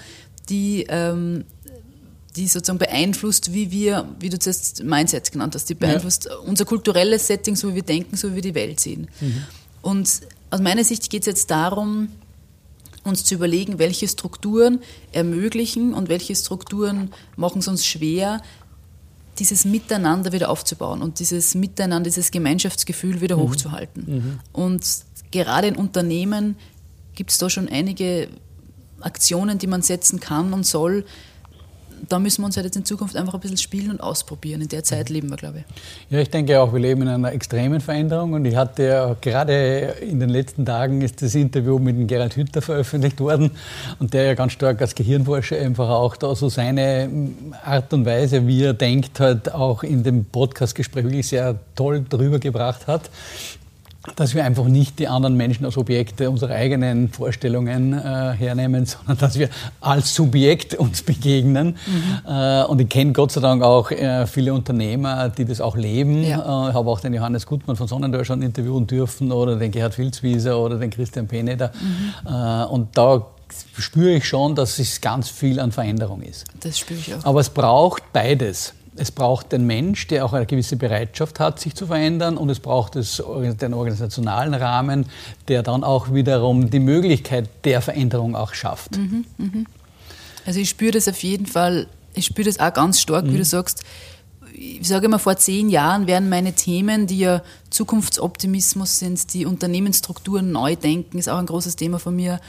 die 0.48 0.86
ähm, 0.88 1.44
die 2.36 2.48
sozusagen 2.48 2.78
beeinflusst, 2.78 3.54
wie 3.54 3.70
wir, 3.70 4.08
wie 4.20 4.28
du 4.28 4.38
zuerst 4.38 4.84
Mindset 4.84 5.32
genannt 5.32 5.54
hast, 5.54 5.70
die 5.70 5.74
beeinflusst 5.74 6.26
ja. 6.26 6.36
unser 6.36 6.66
kulturelles 6.66 7.26
Setting, 7.26 7.56
so 7.56 7.70
wie 7.70 7.76
wir 7.76 7.82
denken, 7.82 8.16
so 8.16 8.30
wie 8.30 8.34
wir 8.36 8.42
die 8.42 8.54
Welt 8.54 8.78
sehen. 8.78 9.08
Mhm. 9.20 9.44
Und 9.80 10.20
aus 10.50 10.60
meiner 10.60 10.84
Sicht 10.84 11.08
geht 11.08 11.22
es 11.22 11.26
jetzt 11.26 11.50
darum, 11.50 12.08
uns 13.06 13.24
zu 13.24 13.34
überlegen, 13.34 13.78
welche 13.78 14.08
Strukturen 14.08 14.80
ermöglichen 15.12 15.94
und 15.94 16.08
welche 16.08 16.34
Strukturen 16.34 17.12
machen 17.36 17.60
es 17.60 17.68
uns 17.68 17.86
schwer, 17.86 18.42
dieses 19.38 19.64
Miteinander 19.64 20.32
wieder 20.32 20.50
aufzubauen 20.50 21.02
und 21.02 21.18
dieses 21.18 21.54
Miteinander, 21.54 22.04
dieses 22.04 22.30
Gemeinschaftsgefühl 22.30 23.20
wieder 23.20 23.36
mhm. 23.36 23.42
hochzuhalten. 23.42 24.04
Mhm. 24.06 24.40
Und 24.52 24.84
gerade 25.30 25.68
in 25.68 25.76
Unternehmen 25.76 26.56
gibt 27.14 27.30
es 27.30 27.38
da 27.38 27.50
schon 27.50 27.68
einige 27.68 28.28
Aktionen, 29.00 29.58
die 29.58 29.66
man 29.66 29.82
setzen 29.82 30.20
kann 30.20 30.52
und 30.52 30.64
soll, 30.64 31.04
da 32.08 32.18
müssen 32.18 32.42
wir 32.42 32.46
uns 32.46 32.56
halt 32.56 32.64
jetzt 32.66 32.76
in 32.76 32.84
Zukunft 32.84 33.16
einfach 33.16 33.34
ein 33.34 33.40
bisschen 33.40 33.56
spielen 33.56 33.90
und 33.90 34.00
ausprobieren. 34.00 34.60
In 34.62 34.68
der 34.68 34.84
Zeit 34.84 35.08
leben 35.08 35.30
wir, 35.30 35.36
glaube 35.36 35.58
ich. 35.58 35.64
Ja, 36.12 36.20
ich 36.20 36.30
denke 36.30 36.60
auch, 36.60 36.72
wir 36.72 36.80
leben 36.80 37.02
in 37.02 37.08
einer 37.08 37.32
extremen 37.32 37.80
Veränderung. 37.80 38.32
Und 38.34 38.44
ich 38.44 38.56
hatte 38.56 38.82
ja 38.84 39.16
gerade 39.20 39.96
in 40.00 40.20
den 40.20 40.28
letzten 40.28 40.64
Tagen 40.64 41.02
ist 41.02 41.22
das 41.22 41.34
Interview 41.34 41.78
mit 41.78 41.96
dem 41.96 42.06
Gerald 42.06 42.36
Hütter 42.36 42.62
veröffentlicht 42.62 43.20
worden. 43.20 43.50
Und 43.98 44.14
der 44.14 44.24
ja 44.24 44.34
ganz 44.34 44.52
stark 44.52 44.80
als 44.80 44.94
Gehirnforscher 44.94 45.58
einfach 45.58 45.88
auch 45.88 46.16
da 46.16 46.34
so 46.34 46.48
seine 46.48 47.10
Art 47.64 47.92
und 47.92 48.06
Weise, 48.06 48.46
wie 48.46 48.62
er 48.62 48.74
denkt, 48.74 49.20
halt 49.20 49.52
auch 49.52 49.82
in 49.82 50.02
dem 50.02 50.24
Podcastgespräch 50.24 51.04
wirklich 51.04 51.28
sehr 51.28 51.58
toll 51.74 52.04
drüber 52.08 52.38
gebracht 52.38 52.86
hat 52.86 53.10
dass 54.14 54.34
wir 54.34 54.44
einfach 54.44 54.66
nicht 54.66 54.98
die 54.98 55.08
anderen 55.08 55.36
Menschen 55.36 55.64
als 55.64 55.76
Objekte 55.76 56.30
unserer 56.30 56.54
eigenen 56.54 57.08
Vorstellungen 57.08 57.92
äh, 57.92 58.32
hernehmen, 58.32 58.86
sondern 58.86 59.18
dass 59.18 59.38
wir 59.38 59.48
als 59.80 60.14
Subjekt 60.14 60.74
uns 60.74 61.02
begegnen. 61.02 61.76
Mhm. 61.86 62.30
Äh, 62.30 62.64
und 62.64 62.80
ich 62.80 62.88
kenne 62.88 63.12
Gott 63.12 63.32
sei 63.32 63.40
Dank 63.40 63.62
auch 63.62 63.90
äh, 63.90 64.26
viele 64.26 64.54
Unternehmer, 64.54 65.28
die 65.28 65.44
das 65.44 65.60
auch 65.60 65.76
leben. 65.76 66.22
Ja. 66.22 66.66
Äh, 66.66 66.70
ich 66.70 66.74
habe 66.74 66.90
auch 66.90 67.00
den 67.00 67.14
Johannes 67.14 67.46
Gutmann 67.46 67.76
von 67.76 67.88
Sonnenthal 67.88 68.24
schon 68.24 68.42
interviewen 68.42 68.86
dürfen 68.86 69.32
oder 69.32 69.56
den 69.56 69.70
Gerhard 69.70 69.94
Filzwieser 69.94 70.58
oder 70.58 70.78
den 70.78 70.90
Christian 70.90 71.26
Peneder. 71.26 71.72
Mhm. 71.80 72.28
Äh, 72.32 72.64
und 72.66 72.96
da 72.96 73.26
spüre 73.78 74.16
ich 74.16 74.24
schon, 74.24 74.54
dass 74.54 74.78
es 74.78 75.00
ganz 75.00 75.28
viel 75.28 75.60
an 75.60 75.72
Veränderung 75.72 76.22
ist. 76.22 76.44
Das 76.60 76.78
spüre 76.78 76.98
ich 77.00 77.14
auch. 77.14 77.24
Aber 77.24 77.40
es 77.40 77.50
braucht 77.50 78.02
beides. 78.12 78.74
Es 78.96 79.10
braucht 79.10 79.52
den 79.52 79.66
Mensch, 79.66 80.06
der 80.06 80.24
auch 80.24 80.32
eine 80.32 80.46
gewisse 80.46 80.76
Bereitschaft 80.76 81.38
hat, 81.38 81.60
sich 81.60 81.74
zu 81.74 81.86
verändern, 81.86 82.36
und 82.36 82.50
es 82.50 82.60
braucht 82.60 82.94
den 82.94 83.74
organisationalen 83.74 84.54
Rahmen, 84.54 85.06
der 85.48 85.62
dann 85.62 85.84
auch 85.84 86.12
wiederum 86.12 86.70
die 86.70 86.80
Möglichkeit 86.80 87.48
der 87.64 87.80
Veränderung 87.82 88.34
auch 88.34 88.54
schafft. 88.54 88.96
Mhm, 88.96 89.24
mh. 89.38 89.64
Also 90.46 90.60
ich 90.60 90.70
spüre 90.70 90.92
das 90.92 91.08
auf 91.08 91.22
jeden 91.22 91.46
Fall, 91.46 91.88
ich 92.14 92.26
spüre 92.26 92.46
das 92.46 92.58
auch 92.60 92.72
ganz 92.72 93.00
stark, 93.00 93.26
mhm. 93.26 93.34
wie 93.34 93.38
du 93.38 93.44
sagst. 93.44 93.82
Ich 94.54 94.88
sage 94.88 95.06
immer, 95.06 95.18
vor 95.18 95.36
zehn 95.36 95.68
Jahren 95.68 96.06
wären 96.06 96.30
meine 96.30 96.54
Themen, 96.54 97.06
die 97.06 97.18
ja 97.18 97.42
Zukunftsoptimismus 97.68 98.98
sind, 98.98 99.34
die 99.34 99.44
Unternehmensstrukturen 99.44 100.50
neu 100.50 100.76
denken, 100.76 101.18
ist 101.18 101.28
auch 101.28 101.38
ein 101.38 101.46
großes 101.46 101.76
Thema 101.76 101.98
von 101.98 102.16
mir, 102.16 102.40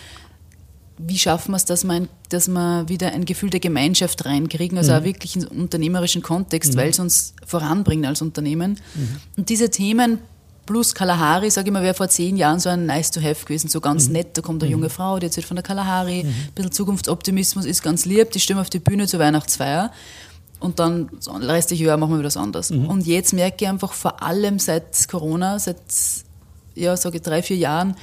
wie 0.98 1.18
schaffen 1.18 1.51
wir 1.51 1.58
es, 1.58 1.66
dass 1.66 1.84
wir, 1.84 2.08
dass 2.30 2.48
wir 2.48 2.90
wieder 2.90 3.14
ein 3.14 3.26
Gefühl 3.26 3.50
der 3.50 3.60
Gemeinschaft 3.60 4.26
reinkriegen, 4.26 4.78
also 4.78 4.92
mhm. 4.92 5.00
auch 5.00 5.04
wirklich 5.04 5.36
in 5.36 5.48
unternehmerischen 5.48 6.22
Kontext, 6.22 6.74
mhm. 6.74 6.78
weil 6.78 6.90
es 6.90 7.00
uns 7.00 7.34
voranbringt 7.46 8.06
als 8.06 8.22
Unternehmen. 8.22 8.80
Mhm. 8.96 9.18
Und 9.38 9.50
diese 9.50 9.70
Themen 9.70 10.20
plus 10.68 10.94
Kalahari, 10.94 11.50
sage 11.50 11.70
ich 11.70 11.74
mal, 11.74 11.82
wäre 11.82 11.96
vor 11.96 12.10
zehn 12.10 12.38
Jahren 12.38 12.60
so 12.60 12.70
ein 12.70 12.86
nice 12.86 13.10
to 13.10 13.22
have 13.22 13.46
gewesen, 13.46 13.70
so 13.70 13.82
ganz 13.82 14.08
mhm. 14.08 14.14
nett. 14.14 14.38
Da 14.38 14.42
kommt 14.42 14.62
eine 14.62 14.70
mhm. 14.70 14.82
junge 14.82 14.90
Frau, 14.90 15.18
die 15.18 15.26
erzählt 15.26 15.48
von 15.48 15.56
der 15.56 15.64
Kalahari, 15.64 16.24
mhm. 16.24 16.30
ein 16.30 16.52
bisschen 16.54 16.72
Zukunftsoptimismus 16.72 17.66
ist 17.66 17.82
ganz 17.82 18.06
lieb, 18.06 18.32
die 18.32 18.40
stimmen 18.40 18.60
auf 18.60 18.70
die 18.70 18.80
Bühne 18.80 19.08
zur 19.08 19.20
Weihnachtsfeier. 19.20 19.92
Und 20.60 20.80
dann, 20.80 21.10
das 21.16 21.30
restliche 21.30 21.86
Jahr 21.86 21.98
machen 21.98 22.12
wir 22.12 22.20
wieder 22.20 22.28
was 22.28 22.38
anderes. 22.38 22.72
Und 22.72 23.06
jetzt 23.06 23.32
merke 23.32 23.66
ich 23.66 23.70
einfach 23.70 23.94
vor 23.94 24.24
allem 24.24 24.58
seit 24.58 25.08
Corona, 25.08 25.60
seit, 25.60 25.78
ja, 26.74 26.98
sage 26.98 27.18
ich 27.18 27.24
drei, 27.24 27.44
vier 27.44 27.58
Jahren, 27.58 27.96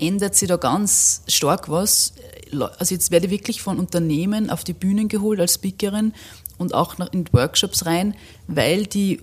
ändert 0.00 0.34
sich 0.34 0.48
da 0.48 0.56
ganz 0.56 1.22
stark 1.28 1.68
was 1.68 2.14
also 2.52 2.94
jetzt 2.94 3.10
werde 3.10 3.26
ich 3.26 3.32
wirklich 3.32 3.62
von 3.62 3.78
Unternehmen 3.78 4.50
auf 4.50 4.64
die 4.64 4.72
Bühnen 4.72 5.08
geholt 5.08 5.40
als 5.40 5.54
Speakerin 5.54 6.12
und 6.58 6.74
auch 6.74 6.98
in 7.12 7.24
Workshops 7.32 7.86
rein, 7.86 8.14
weil 8.46 8.86
die 8.86 9.20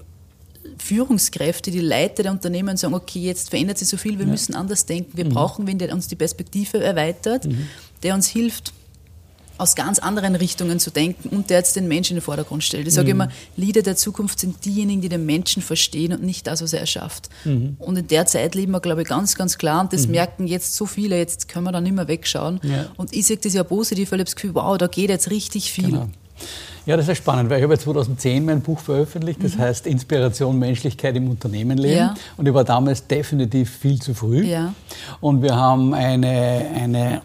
Führungskräfte, 0.78 1.72
die 1.72 1.80
Leiter 1.80 2.24
der 2.24 2.32
Unternehmen 2.32 2.78
sagen, 2.78 2.94
okay, 2.94 3.20
jetzt 3.20 3.50
verändert 3.50 3.78
sich 3.78 3.88
so 3.88 3.98
viel, 3.98 4.18
wir 4.18 4.26
ja. 4.26 4.32
müssen 4.32 4.56
anders 4.56 4.86
denken, 4.86 5.16
wir 5.16 5.26
mhm. 5.26 5.30
brauchen 5.30 5.68
wen, 5.68 5.78
der 5.78 5.94
uns 5.94 6.08
die 6.08 6.16
Perspektive 6.16 6.84
erweitert, 6.84 7.46
mhm. 7.46 7.68
der 8.04 8.16
uns 8.16 8.28
hilft, 8.28 8.74
aus 9.58 9.76
ganz 9.76 10.00
anderen 10.00 10.36
Richtungen 10.36 10.80
zu 10.80 10.92
denken 10.92 11.30
und 11.30 11.50
der 11.50 11.58
jetzt 11.58 11.76
den 11.76 11.88
Menschen 11.88 12.14
in 12.14 12.18
den 12.18 12.24
Vordergrund 12.24 12.64
stellt. 12.64 12.88
Ich 12.88 12.94
sage 12.94 13.14
mhm. 13.14 13.22
immer, 13.22 13.30
Leader 13.56 13.82
der 13.82 13.96
Zukunft 13.96 14.40
sind 14.40 14.64
diejenigen, 14.66 15.02
die 15.02 15.10
den 15.10 15.26
Menschen 15.26 15.62
verstehen 15.62 16.14
und 16.14 16.24
nicht 16.24 16.48
das, 16.48 16.62
was 16.62 16.74
er 16.74 16.80
erschafft. 16.80 17.30
Mhm. 17.46 17.76
Und 17.80 17.98
in 17.98 18.08
der 18.08 18.26
Zeit 18.26 18.56
leben 18.56 18.72
wir, 18.72 18.80
glaube 18.80 19.02
ich, 19.02 19.08
ganz, 19.08 19.36
ganz 19.36 19.58
klar 19.58 19.82
und 19.82 19.94
das 19.94 20.06
mhm. 20.06 20.14
merken 20.14 20.48
jetzt 20.48 20.76
so 20.76 20.86
viele, 20.86 21.18
jetzt 21.18 21.48
können 21.48 21.66
wir 21.66 21.72
da 21.72 21.82
nicht 21.82 21.96
mehr 21.96 22.08
wegschauen. 22.08 22.60
Ja. 22.64 22.88
Und 22.98 23.14
ich 23.14 23.26
sehe 23.26 23.38
das 23.38 23.54
ja 23.54 23.64
positiv, 23.64 24.12
weil 24.12 24.20
ich 24.20 24.22
habe 24.22 24.26
das 24.26 24.36
Gefühl, 24.36 24.56
wow, 24.56 24.78
da 24.78 24.88
geht 24.88 25.10
jetzt 25.10 25.30
richtig 25.30 25.72
viel. 25.72 25.92
Genau. 25.92 26.10
Ja, 26.86 26.96
das 26.96 27.10
ist 27.10 27.18
spannend, 27.18 27.50
weil 27.50 27.58
ich 27.58 27.64
habe 27.64 27.78
2010 27.78 28.46
mein 28.46 28.62
Buch 28.62 28.80
veröffentlicht, 28.80 29.44
das 29.44 29.56
mhm. 29.56 29.62
heißt 29.62 29.88
Inspiration 29.88 30.58
Menschlichkeit 30.58 31.18
im 31.18 31.30
Unternehmenleben. 31.30 31.98
Ja. 31.98 32.14
Und 32.38 32.48
ich 32.48 32.54
war 32.54 32.64
damals 32.64 33.06
definitiv 33.06 33.70
viel 33.70 34.02
zu 34.02 34.14
früh. 34.14 34.46
Ja. 34.46 34.74
Und 35.20 35.42
wir 35.42 35.56
haben 35.56 35.94
eine 35.94 36.66
eine 36.74 37.22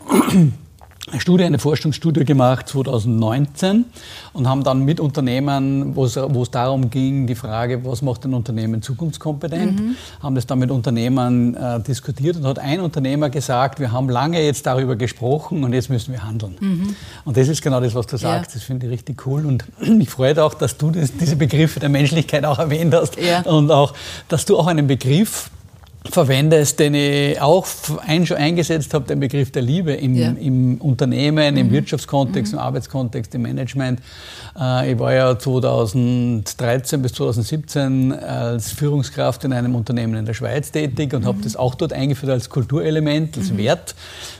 Studie, 1.18 1.44
eine 1.44 1.58
Forschungsstudie 1.58 2.24
gemacht 2.24 2.68
2019 2.68 3.86
und 4.32 4.48
haben 4.48 4.62
dann 4.62 4.84
mit 4.84 5.00
Unternehmen, 5.00 5.96
wo 5.96 6.04
es, 6.04 6.50
darum 6.50 6.90
ging, 6.90 7.26
die 7.26 7.34
Frage, 7.34 7.84
was 7.84 8.02
macht 8.02 8.24
ein 8.24 8.34
Unternehmen 8.34 8.82
zukunftskompetent, 8.82 9.80
mhm. 9.80 9.96
haben 10.22 10.36
das 10.36 10.46
dann 10.46 10.60
mit 10.60 10.70
Unternehmern 10.70 11.54
äh, 11.54 11.80
diskutiert 11.80 12.36
und 12.36 12.44
hat 12.44 12.60
ein 12.60 12.80
Unternehmer 12.80 13.30
gesagt, 13.30 13.80
wir 13.80 13.90
haben 13.90 14.08
lange 14.08 14.40
jetzt 14.42 14.64
darüber 14.64 14.94
gesprochen 14.94 15.64
und 15.64 15.72
jetzt 15.72 15.90
müssen 15.90 16.12
wir 16.12 16.22
handeln. 16.22 16.56
Mhm. 16.60 16.96
Und 17.24 17.36
das 17.36 17.48
ist 17.48 17.62
genau 17.62 17.80
das, 17.80 17.96
was 17.96 18.06
du 18.06 18.16
sagst. 18.16 18.52
Ja. 18.52 18.54
Das 18.54 18.62
finde 18.62 18.86
ich 18.86 18.92
richtig 18.92 19.26
cool 19.26 19.44
und 19.44 19.64
mich 19.80 20.08
freut 20.08 20.38
auch, 20.38 20.54
dass 20.54 20.78
du 20.78 20.92
das, 20.92 21.12
diese 21.16 21.34
Begriffe 21.34 21.80
der 21.80 21.88
Menschlichkeit 21.88 22.44
auch 22.44 22.60
erwähnt 22.60 22.94
hast 22.94 23.20
ja. 23.20 23.40
und 23.42 23.72
auch, 23.72 23.92
dass 24.28 24.44
du 24.44 24.56
auch 24.56 24.68
einen 24.68 24.86
Begriff 24.86 25.50
verwendest, 26.10 26.78
den 26.80 26.94
ich 26.94 27.40
auch 27.40 27.66
ein, 28.06 28.26
schon 28.26 28.36
eingesetzt 28.36 28.92
habe, 28.94 29.06
den 29.06 29.20
Begriff 29.20 29.52
der 29.52 29.62
Liebe 29.62 29.92
im, 29.92 30.14
ja. 30.14 30.30
im 30.30 30.80
Unternehmen, 30.80 31.54
mhm. 31.54 31.60
im 31.60 31.70
Wirtschaftskontext, 31.70 32.52
mhm. 32.52 32.58
im 32.58 32.64
Arbeitskontext, 32.64 33.34
im 33.34 33.42
Management. 33.42 34.00
Äh, 34.58 34.92
ich 34.92 34.98
war 34.98 35.14
ja 35.14 35.38
2013 35.38 37.02
bis 37.02 37.12
2017 37.14 38.12
als 38.12 38.72
Führungskraft 38.72 39.44
in 39.44 39.52
einem 39.52 39.74
Unternehmen 39.74 40.14
in 40.14 40.24
der 40.24 40.34
Schweiz 40.34 40.72
tätig 40.72 41.14
und 41.14 41.22
mhm. 41.22 41.26
habe 41.26 41.38
das 41.42 41.56
auch 41.56 41.74
dort 41.74 41.92
eingeführt 41.92 42.32
als 42.32 42.50
Kulturelement, 42.50 43.36
als 43.38 43.50
mhm. 43.52 43.58
Wert. 43.58 43.94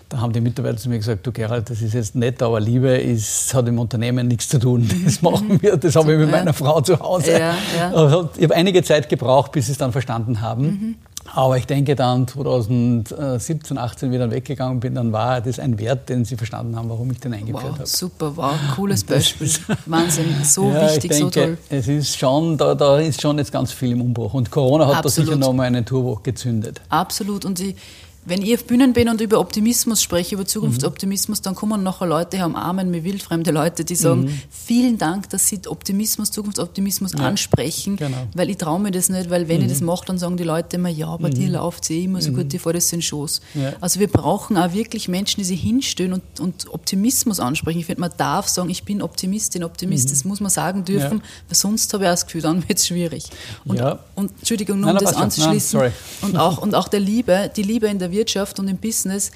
Da 0.08 0.20
haben 0.20 0.32
die 0.32 0.42
Mitarbeiter 0.42 0.76
zu 0.76 0.90
mir 0.90 0.98
gesagt, 0.98 1.26
du 1.26 1.32
Gerald, 1.32 1.70
das 1.70 1.80
ist 1.80 1.94
jetzt 1.94 2.14
nett, 2.14 2.42
aber 2.42 2.60
Liebe 2.60 2.90
ist, 2.90 3.54
hat 3.54 3.66
im 3.66 3.78
Unternehmen 3.78 4.28
nichts 4.28 4.48
zu 4.48 4.58
tun. 4.58 4.86
Das 5.04 5.22
machen 5.22 5.62
wir, 5.62 5.76
das 5.78 5.96
habe 5.96 6.12
ich 6.12 6.18
mit 6.18 6.30
meiner 6.30 6.52
Frau 6.52 6.82
zu 6.82 6.98
Hause. 6.98 7.32
Ja, 7.32 7.54
ja. 7.78 8.28
Ich 8.36 8.44
habe 8.44 8.54
einige 8.54 8.82
Zeit 8.82 9.08
gebraucht, 9.08 9.52
bis 9.52 9.66
sie 9.66 9.72
es 9.72 9.78
dann 9.78 9.92
verstanden 9.92 10.42
haben. 10.42 10.98
Aber 11.34 11.56
ich 11.56 11.66
denke 11.66 11.94
dann 11.94 12.26
2017, 12.26 13.78
18, 13.78 14.10
wie 14.10 14.16
ich 14.16 14.20
dann 14.20 14.30
weggegangen 14.30 14.80
bin, 14.80 14.94
dann 14.94 15.12
war 15.12 15.40
das 15.40 15.58
ein 15.58 15.78
Wert, 15.78 16.08
den 16.08 16.24
sie 16.24 16.36
verstanden 16.36 16.76
haben, 16.76 16.88
warum 16.88 17.10
ich 17.10 17.20
den 17.20 17.32
eingeführt 17.32 17.62
wow, 17.62 17.78
habe. 17.78 17.86
Super, 17.86 18.36
wow, 18.36 18.54
cooles 18.74 19.04
Beispiel. 19.04 19.48
Wahnsinn, 19.86 20.26
so 20.42 20.70
ja, 20.70 20.82
wichtig, 20.82 21.10
denke, 21.10 21.24
so 21.24 21.30
toll. 21.30 21.58
Es 21.70 21.88
ist 21.88 22.18
schon, 22.18 22.56
da, 22.58 22.74
da, 22.74 22.98
ist 22.98 23.22
schon 23.22 23.38
jetzt 23.38 23.52
ganz 23.52 23.72
viel 23.72 23.92
im 23.92 24.00
Umbruch. 24.00 24.34
Und 24.34 24.50
Corona 24.50 24.86
hat 24.86 24.96
Absolut. 24.96 25.28
da 25.28 25.32
sicher 25.32 25.38
nochmal 25.38 25.68
einen 25.68 25.84
Turbo 25.84 26.20
gezündet. 26.22 26.80
Absolut. 26.88 27.44
Und 27.44 27.60
ich, 27.60 27.76
wenn 28.24 28.42
ich 28.42 28.54
auf 28.54 28.64
Bühnen 28.64 28.92
bin 28.92 29.08
und 29.08 29.20
über 29.20 29.40
Optimismus 29.40 30.00
spreche, 30.00 30.36
über 30.36 30.46
Zukunftsoptimismus, 30.46 31.40
mhm. 31.40 31.44
dann 31.44 31.54
kommen 31.56 31.82
nachher 31.82 32.06
Leute 32.06 32.40
am 32.40 32.54
Armen, 32.54 32.90
mir 32.90 33.02
wildfremde 33.02 33.50
Leute, 33.50 33.84
die 33.84 33.96
sagen, 33.96 34.24
mhm. 34.24 34.40
vielen 34.48 34.96
Dank, 34.96 35.28
dass 35.30 35.48
Sie 35.48 35.60
Optimismus, 35.66 36.30
Zukunftsoptimismus 36.30 37.12
ja, 37.14 37.20
ansprechen, 37.20 37.96
genau. 37.96 38.28
weil 38.34 38.50
ich 38.50 38.58
traue 38.58 38.78
mir 38.78 38.92
das 38.92 39.08
nicht, 39.08 39.28
weil 39.28 39.48
wenn 39.48 39.58
mhm. 39.58 39.64
ich 39.64 39.72
das 39.72 39.80
mache, 39.80 40.06
dann 40.06 40.18
sagen 40.18 40.36
die 40.36 40.44
Leute 40.44 40.76
immer, 40.76 40.88
ja, 40.88 41.16
bei 41.16 41.30
dir 41.30 41.48
mhm. 41.48 41.54
läuft 41.54 41.82
es 41.82 41.90
eh 41.90 42.04
immer 42.04 42.20
so 42.20 42.30
gut, 42.30 42.44
mhm. 42.44 42.48
die 42.50 42.58
vor 42.60 42.72
das 42.72 42.88
sind 42.88 43.02
Schoß. 43.02 43.40
Ja. 43.54 43.72
Also 43.80 43.98
wir 43.98 44.08
brauchen 44.08 44.56
auch 44.56 44.72
wirklich 44.72 45.08
Menschen, 45.08 45.40
die 45.40 45.44
sich 45.44 45.60
hinstellen 45.60 46.12
und, 46.12 46.38
und 46.38 46.72
Optimismus 46.72 47.40
ansprechen. 47.40 47.80
Ich 47.80 47.86
finde, 47.86 48.02
man 48.02 48.12
darf 48.16 48.46
sagen, 48.46 48.70
ich 48.70 48.84
bin 48.84 49.02
Optimistin, 49.02 49.64
Optimist, 49.64 50.06
mhm. 50.06 50.12
das 50.12 50.24
muss 50.24 50.38
man 50.38 50.50
sagen 50.50 50.84
dürfen, 50.84 51.18
ja. 51.18 51.48
weil 51.48 51.56
sonst 51.56 51.92
habe 51.92 52.04
ich 52.04 52.08
auch 52.08 52.12
das 52.12 52.26
Gefühl, 52.26 52.42
dann 52.42 52.68
wird 52.68 52.78
es 52.78 52.86
schwierig. 52.86 53.24
Und, 53.64 53.82
und, 54.14 54.30
Entschuldigung, 54.38 54.78
nur 54.78 54.90
um 54.90 54.94
Nein, 54.94 55.04
das 55.04 55.16
anzuschließen, 55.16 55.80
Nein, 55.80 55.92
und, 56.22 56.36
auch, 56.36 56.58
und 56.58 56.76
auch 56.76 56.86
der 56.86 57.00
Liebe, 57.00 57.50
die 57.56 57.64
Liebe 57.64 57.88
in 57.88 57.98
der 57.98 58.11
Wirtschaft 58.12 58.60
und 58.60 58.68
im 58.68 58.76
Business, 58.76 59.32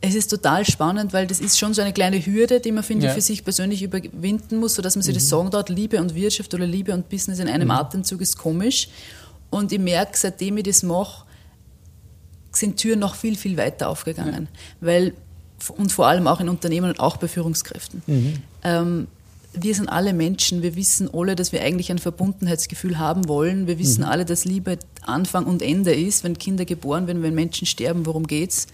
es 0.00 0.14
ist 0.14 0.28
total 0.28 0.64
spannend, 0.64 1.12
weil 1.12 1.26
das 1.26 1.40
ist 1.40 1.58
schon 1.58 1.74
so 1.74 1.82
eine 1.82 1.92
kleine 1.92 2.24
Hürde, 2.24 2.60
die 2.60 2.72
man, 2.72 2.82
finde 2.82 3.04
ja. 3.04 3.10
ich, 3.10 3.14
für 3.16 3.20
sich 3.20 3.44
persönlich 3.44 3.82
überwinden 3.82 4.56
muss, 4.56 4.74
sodass 4.74 4.96
man 4.96 5.02
sich 5.02 5.14
mhm. 5.14 5.18
das 5.18 5.28
sagen 5.28 5.50
darf, 5.50 5.68
Liebe 5.68 6.00
und 6.00 6.14
Wirtschaft 6.14 6.54
oder 6.54 6.66
Liebe 6.66 6.94
und 6.94 7.08
Business 7.08 7.38
in 7.38 7.48
einem 7.48 7.68
mhm. 7.68 7.72
Atemzug 7.72 8.20
ist 8.22 8.38
komisch. 8.38 8.88
Und 9.50 9.72
ich 9.72 9.78
merke, 9.78 10.16
seitdem 10.16 10.56
ich 10.56 10.64
das 10.64 10.82
mache, 10.82 11.26
sind 12.52 12.78
Türen 12.78 13.00
noch 13.00 13.14
viel, 13.14 13.36
viel 13.36 13.56
weiter 13.56 13.88
aufgegangen. 13.88 14.48
Ja. 14.50 14.86
Weil, 14.86 15.12
und 15.76 15.92
vor 15.92 16.06
allem 16.06 16.26
auch 16.26 16.40
in 16.40 16.48
Unternehmen 16.48 16.90
und 16.90 17.00
auch 17.00 17.18
bei 17.18 17.28
Führungskräften. 17.28 18.02
Mhm. 18.06 18.34
Ähm, 18.64 19.06
wir 19.52 19.74
sind 19.74 19.88
alle 19.88 20.12
Menschen, 20.12 20.62
wir 20.62 20.76
wissen 20.76 21.12
alle, 21.12 21.34
dass 21.34 21.52
wir 21.52 21.62
eigentlich 21.62 21.90
ein 21.90 21.98
Verbundenheitsgefühl 21.98 22.98
haben 22.98 23.28
wollen. 23.28 23.66
Wir 23.66 23.78
wissen 23.78 24.02
mhm. 24.02 24.08
alle, 24.08 24.24
dass 24.24 24.44
Liebe 24.44 24.78
Anfang 25.02 25.44
und 25.46 25.60
Ende 25.60 25.92
ist, 25.92 26.22
wenn 26.22 26.38
Kinder 26.38 26.64
geboren 26.64 27.06
werden, 27.06 27.22
wenn 27.22 27.34
Menschen 27.34 27.66
sterben, 27.66 28.06
worum 28.06 28.26
geht's? 28.26 28.68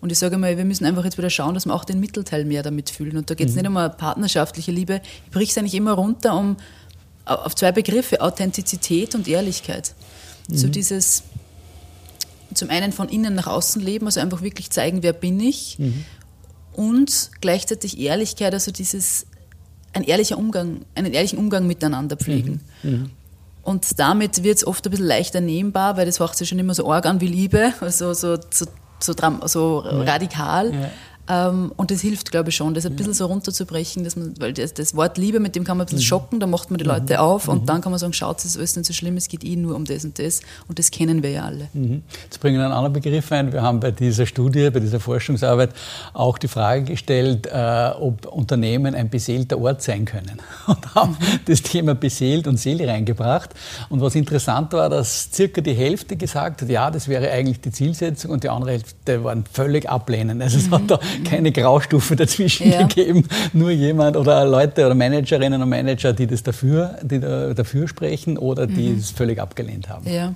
Und 0.00 0.12
ich 0.12 0.18
sage 0.18 0.36
mal, 0.36 0.56
wir 0.56 0.64
müssen 0.64 0.84
einfach 0.84 1.04
jetzt 1.04 1.16
wieder 1.16 1.30
schauen, 1.30 1.54
dass 1.54 1.66
wir 1.66 1.74
auch 1.74 1.84
den 1.84 2.00
Mittelteil 2.00 2.44
mehr 2.44 2.62
damit 2.62 2.90
fühlen. 2.90 3.16
Und 3.16 3.30
da 3.30 3.34
geht 3.34 3.48
es 3.48 3.54
mhm. 3.54 3.62
nicht 3.62 3.68
um 3.68 3.76
eine 3.76 3.90
partnerschaftliche 3.90 4.72
Liebe. 4.72 5.00
Ich 5.26 5.30
brich 5.30 5.50
es 5.50 5.58
eigentlich 5.58 5.74
immer 5.74 5.92
runter 5.92 6.36
um, 6.36 6.56
auf 7.24 7.54
zwei 7.54 7.72
Begriffe, 7.72 8.20
Authentizität 8.20 9.14
und 9.14 9.26
Ehrlichkeit. 9.26 9.94
Mhm. 10.48 10.56
So 10.56 10.68
dieses 10.68 11.22
zum 12.54 12.70
einen 12.70 12.92
von 12.92 13.08
innen 13.08 13.34
nach 13.34 13.46
außen 13.46 13.82
leben, 13.82 14.06
also 14.06 14.20
einfach 14.20 14.42
wirklich 14.42 14.70
zeigen, 14.70 15.02
wer 15.02 15.12
bin 15.12 15.40
ich. 15.40 15.78
Mhm. 15.78 16.04
Und 16.72 17.30
gleichzeitig 17.40 17.98
Ehrlichkeit, 17.98 18.52
also 18.52 18.70
dieses 18.70 19.26
ein 19.92 20.02
ehrlicher 20.02 20.38
Umgang, 20.38 20.80
einen 20.94 21.12
ehrlichen 21.12 21.38
Umgang 21.38 21.66
miteinander 21.66 22.16
pflegen. 22.16 22.60
Mhm. 22.82 22.90
Mhm. 22.90 23.10
Und 23.62 23.98
damit 23.98 24.44
wird 24.44 24.58
es 24.58 24.66
oft 24.66 24.86
ein 24.86 24.90
bisschen 24.90 25.06
leichter 25.06 25.40
nehmbar, 25.40 25.96
weil 25.96 26.06
das 26.06 26.20
macht 26.20 26.36
sich 26.36 26.48
schon 26.48 26.58
immer 26.58 26.74
so 26.74 26.90
arg 26.90 27.04
an 27.06 27.20
wie 27.20 27.26
Liebe, 27.26 27.72
also 27.80 28.12
so, 28.14 28.38
so, 28.50 28.66
so, 29.00 29.14
so 29.46 29.78
radikal. 29.78 30.72
Ja. 30.72 30.90
Ähm, 31.28 31.72
und 31.76 31.90
das 31.90 32.00
hilft, 32.00 32.30
glaube 32.30 32.50
ich, 32.50 32.56
schon, 32.56 32.74
das 32.74 32.86
ein 32.86 32.94
bisschen 32.94 33.14
so 33.14 33.26
runterzubrechen, 33.26 34.04
dass 34.04 34.16
man, 34.16 34.34
weil 34.38 34.52
das, 34.52 34.74
das, 34.74 34.94
Wort 34.94 35.18
Liebe, 35.18 35.40
mit 35.40 35.56
dem 35.56 35.64
kann 35.64 35.76
man 35.76 35.84
ein 35.84 35.86
bisschen 35.86 35.98
mhm. 35.98 36.08
schocken, 36.08 36.40
da 36.40 36.46
macht 36.46 36.70
man 36.70 36.78
die 36.78 36.84
mhm. 36.84 36.90
Leute 36.90 37.20
auf 37.20 37.48
und 37.48 37.62
mhm. 37.62 37.66
dann 37.66 37.80
kann 37.80 37.90
man 37.90 37.98
sagen, 37.98 38.12
schaut, 38.12 38.38
es 38.38 38.44
ist 38.44 38.56
alles 38.56 38.76
nicht 38.76 38.86
so 38.86 38.92
schlimm, 38.92 39.16
es 39.16 39.28
geht 39.28 39.44
eh 39.44 39.56
nur 39.56 39.74
um 39.74 39.84
das 39.84 40.04
und 40.04 40.18
das 40.18 40.40
und 40.68 40.78
das 40.78 40.90
kennen 40.90 41.22
wir 41.22 41.30
ja 41.30 41.44
alle. 41.44 41.68
Mhm. 41.72 42.02
Jetzt 42.24 42.40
bringen 42.40 42.58
wir 42.58 42.64
einen 42.64 42.74
anderen 42.74 42.92
Begriff 42.92 43.30
ein. 43.32 43.52
Wir 43.52 43.62
haben 43.62 43.80
bei 43.80 43.90
dieser 43.90 44.26
Studie, 44.26 44.70
bei 44.70 44.80
dieser 44.80 45.00
Forschungsarbeit 45.00 45.70
auch 46.12 46.38
die 46.38 46.48
Frage 46.48 46.84
gestellt, 46.84 47.46
äh, 47.46 47.90
ob 47.98 48.26
Unternehmen 48.26 48.94
ein 48.94 49.10
beseelter 49.10 49.58
Ort 49.58 49.82
sein 49.82 50.04
können 50.04 50.38
und 50.66 50.94
haben 50.94 51.12
mhm. 51.12 51.40
das 51.46 51.62
Thema 51.62 51.94
beseelt 51.94 52.46
und 52.46 52.58
Seele 52.58 52.86
reingebracht. 52.86 53.50
Und 53.88 54.00
was 54.00 54.14
interessant 54.14 54.72
war, 54.72 54.88
dass 54.88 55.30
circa 55.32 55.60
die 55.60 55.74
Hälfte 55.74 56.16
gesagt 56.16 56.62
hat, 56.62 56.68
ja, 56.68 56.90
das 56.90 57.08
wäre 57.08 57.30
eigentlich 57.30 57.60
die 57.60 57.72
Zielsetzung 57.72 58.30
und 58.30 58.44
die 58.44 58.48
andere 58.48 58.72
Hälfte 58.72 59.24
waren 59.24 59.44
völlig 59.50 59.88
ablehnend. 59.88 60.42
Also 60.42 60.58
es 60.58 60.70
hat 60.70 60.82
da 60.88 61.00
keine 61.24 61.52
Graustufe 61.52 62.16
dazwischen 62.16 62.70
ja. 62.70 62.86
gegeben. 62.86 63.26
Nur 63.52 63.70
jemand 63.70 64.16
oder 64.16 64.44
Leute 64.44 64.86
oder 64.86 64.94
Managerinnen 64.94 65.60
und 65.62 65.68
Manager, 65.68 66.12
die 66.12 66.26
das 66.26 66.42
dafür, 66.42 66.98
die 67.02 67.20
dafür 67.20 67.88
sprechen 67.88 68.38
oder 68.38 68.66
die 68.66 68.90
mhm. 68.90 68.98
es 68.98 69.10
völlig 69.10 69.40
abgelehnt 69.40 69.88
haben. 69.88 70.08
Ja. 70.10 70.34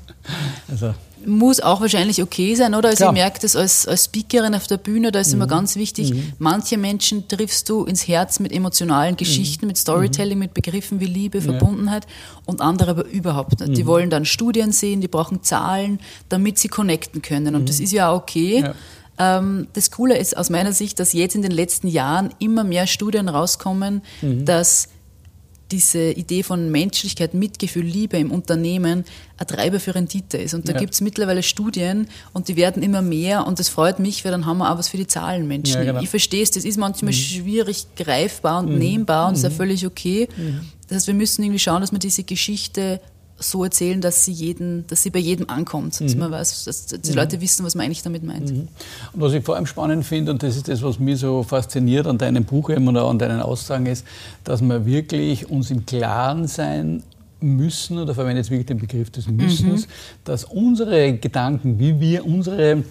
Also 0.71 0.95
muss 1.27 1.61
auch 1.61 1.81
wahrscheinlich 1.81 2.23
okay 2.23 2.55
sein, 2.55 2.75
oder? 2.75 2.89
Also 2.89 3.05
Klar. 3.05 3.13
ich 3.13 3.19
merke 3.19 3.41
das 3.41 3.57
als, 3.57 3.87
als 3.87 4.07
Speakerin 4.07 4.55
auf 4.55 4.67
der 4.67 4.79
Bühne, 4.79 5.13
da 5.13 5.21
ist 5.21 5.29
mhm. 5.29 5.35
immer 5.35 5.47
ganz 5.47 5.77
wichtig, 5.77 6.13
mhm. 6.13 6.33
manche 6.39 6.79
Menschen 6.79 7.29
triffst 7.29 7.69
du 7.69 7.85
ins 7.85 8.09
Herz 8.09 8.41
mit 8.41 8.53
emotionalen 8.53 9.17
Geschichten, 9.17 9.67
mhm. 9.67 9.69
mit 9.69 9.79
Storytelling, 9.79 10.39
mhm. 10.39 10.45
mit 10.45 10.55
Begriffen 10.55 11.01
wie 11.01 11.07
Liebe, 11.07 11.41
Verbundenheit 11.41 12.07
und 12.47 12.61
andere 12.61 12.93
aber 12.93 13.05
überhaupt 13.07 13.61
nicht. 13.61 13.77
Die 13.77 13.83
mhm. 13.83 13.89
wollen 13.89 14.11
dann 14.11 14.25
Studien 14.25 14.73
sehen, 14.73 15.01
die 15.01 15.09
brauchen 15.09 15.43
Zahlen, 15.43 16.01
damit 16.29 16.59
sie 16.59 16.69
connecten 16.69 17.23
können 17.23 17.55
und 17.55 17.69
das 17.69 17.81
ist 17.81 17.93
ja 17.93 18.13
okay. 18.13 18.61
Ja. 18.61 18.75
Ähm, 19.21 19.69
das 19.75 19.91
Coole 19.91 20.17
ist 20.17 20.37
aus 20.37 20.49
meiner 20.49 20.73
Sicht, 20.73 20.99
dass 20.99 21.13
jetzt 21.13 21.35
in 21.35 21.43
den 21.43 21.53
letzten 21.53 21.89
Jahren 21.89 22.31
immer 22.39 22.65
mehr 22.65 22.87
Studien 22.87 23.29
rauskommen, 23.29 24.03
mhm. 24.23 24.47
dass 24.47 24.89
diese 25.71 26.11
Idee 26.11 26.43
von 26.43 26.71
Menschlichkeit, 26.71 27.33
Mitgefühl, 27.35 27.85
Liebe 27.85 28.17
im 28.17 28.33
Unternehmen 28.33 29.05
ein 29.37 29.47
Treiber 29.47 29.79
für 29.79 29.95
Rendite 29.95 30.39
ist. 30.39 30.55
Und 30.55 30.69
da 30.69 30.73
ja. 30.73 30.79
gibt 30.79 30.95
es 30.95 31.01
mittlerweile 31.01 31.43
Studien 31.43 32.09
und 32.33 32.49
die 32.49 32.57
werden 32.57 32.83
immer 32.83 33.03
mehr 33.03 33.47
und 33.47 33.61
das 33.61 33.69
freut 33.69 34.01
mich, 34.01 34.25
weil 34.25 34.33
dann 34.33 34.47
haben 34.47 34.59
wir 34.59 34.73
auch 34.73 34.79
was 34.79 34.89
für 34.89 34.97
die 34.97 35.07
Zahlenmenschen. 35.07 35.77
Ja, 35.77 35.85
genau. 35.85 36.01
Ich 36.01 36.09
verstehe 36.09 36.43
es, 36.43 36.51
das 36.51 36.65
ist 36.65 36.77
manchmal 36.77 37.13
mhm. 37.13 37.17
schwierig 37.17 37.87
greifbar 37.95 38.61
und 38.61 38.73
mhm. 38.73 38.79
nehmbar 38.79 39.29
und 39.29 39.35
ist 39.35 39.45
ja 39.45 39.51
mhm. 39.51 39.55
völlig 39.55 39.87
okay. 39.87 40.29
Mhm. 40.37 40.61
Das 40.89 40.97
heißt, 40.97 41.07
wir 41.07 41.15
müssen 41.15 41.43
irgendwie 41.45 41.61
schauen, 41.61 41.83
dass 41.83 41.93
wir 41.93 42.01
diese 42.01 42.25
Geschichte 42.25 43.01
so 43.41 43.65
erzählen, 43.65 44.01
dass 44.01 44.25
sie, 44.25 44.33
jeden, 44.33 44.87
dass 44.87 45.03
sie 45.03 45.11
bei 45.11 45.19
jedem 45.19 45.49
ankommt. 45.49 46.01
Dass 46.01 46.15
mhm. 46.15 46.21
man 46.21 46.31
weiß, 46.31 46.65
dass 46.65 46.87
die 46.87 47.11
mhm. 47.11 47.17
Leute 47.17 47.41
wissen, 47.41 47.65
was 47.65 47.75
man 47.75 47.87
eigentlich 47.87 48.03
damit 48.03 48.23
meint. 48.23 48.51
Mhm. 48.51 48.69
Und 49.13 49.21
was 49.21 49.33
ich 49.33 49.45
vor 49.45 49.57
allem 49.57 49.67
spannend 49.67 50.05
finde, 50.05 50.33
und 50.33 50.43
das 50.43 50.57
ist 50.57 50.69
das, 50.69 50.83
was 50.83 50.99
mich 50.99 51.21
so 51.21 51.43
fasziniert 51.43 52.07
an 52.07 52.19
deinem 52.19 52.45
Buch 52.45 52.69
oder 52.69 53.05
an 53.05 53.19
deinen 53.19 53.41
Aussagen, 53.41 53.87
ist, 53.87 54.07
dass 54.45 54.61
wir 54.61 54.87
wirklich 54.87 55.51
uns 55.51 55.71
im 55.71 55.87
Klaren 55.87 56.47
sein 56.47 57.03
müssen, 57.41 57.99
oder 57.99 58.15
verwende 58.15 58.41
jetzt 58.41 58.51
wirklich 58.51 58.67
den 58.67 58.79
Begriff 58.79 59.11
des 59.11 59.27
Müssens, 59.27 59.87
mhm. 59.87 59.91
dass 60.25 60.45
unsere 60.45 61.15
Gedanken, 61.15 61.79
wie 61.79 61.99
wir 61.99 62.27
unsere 62.27 62.85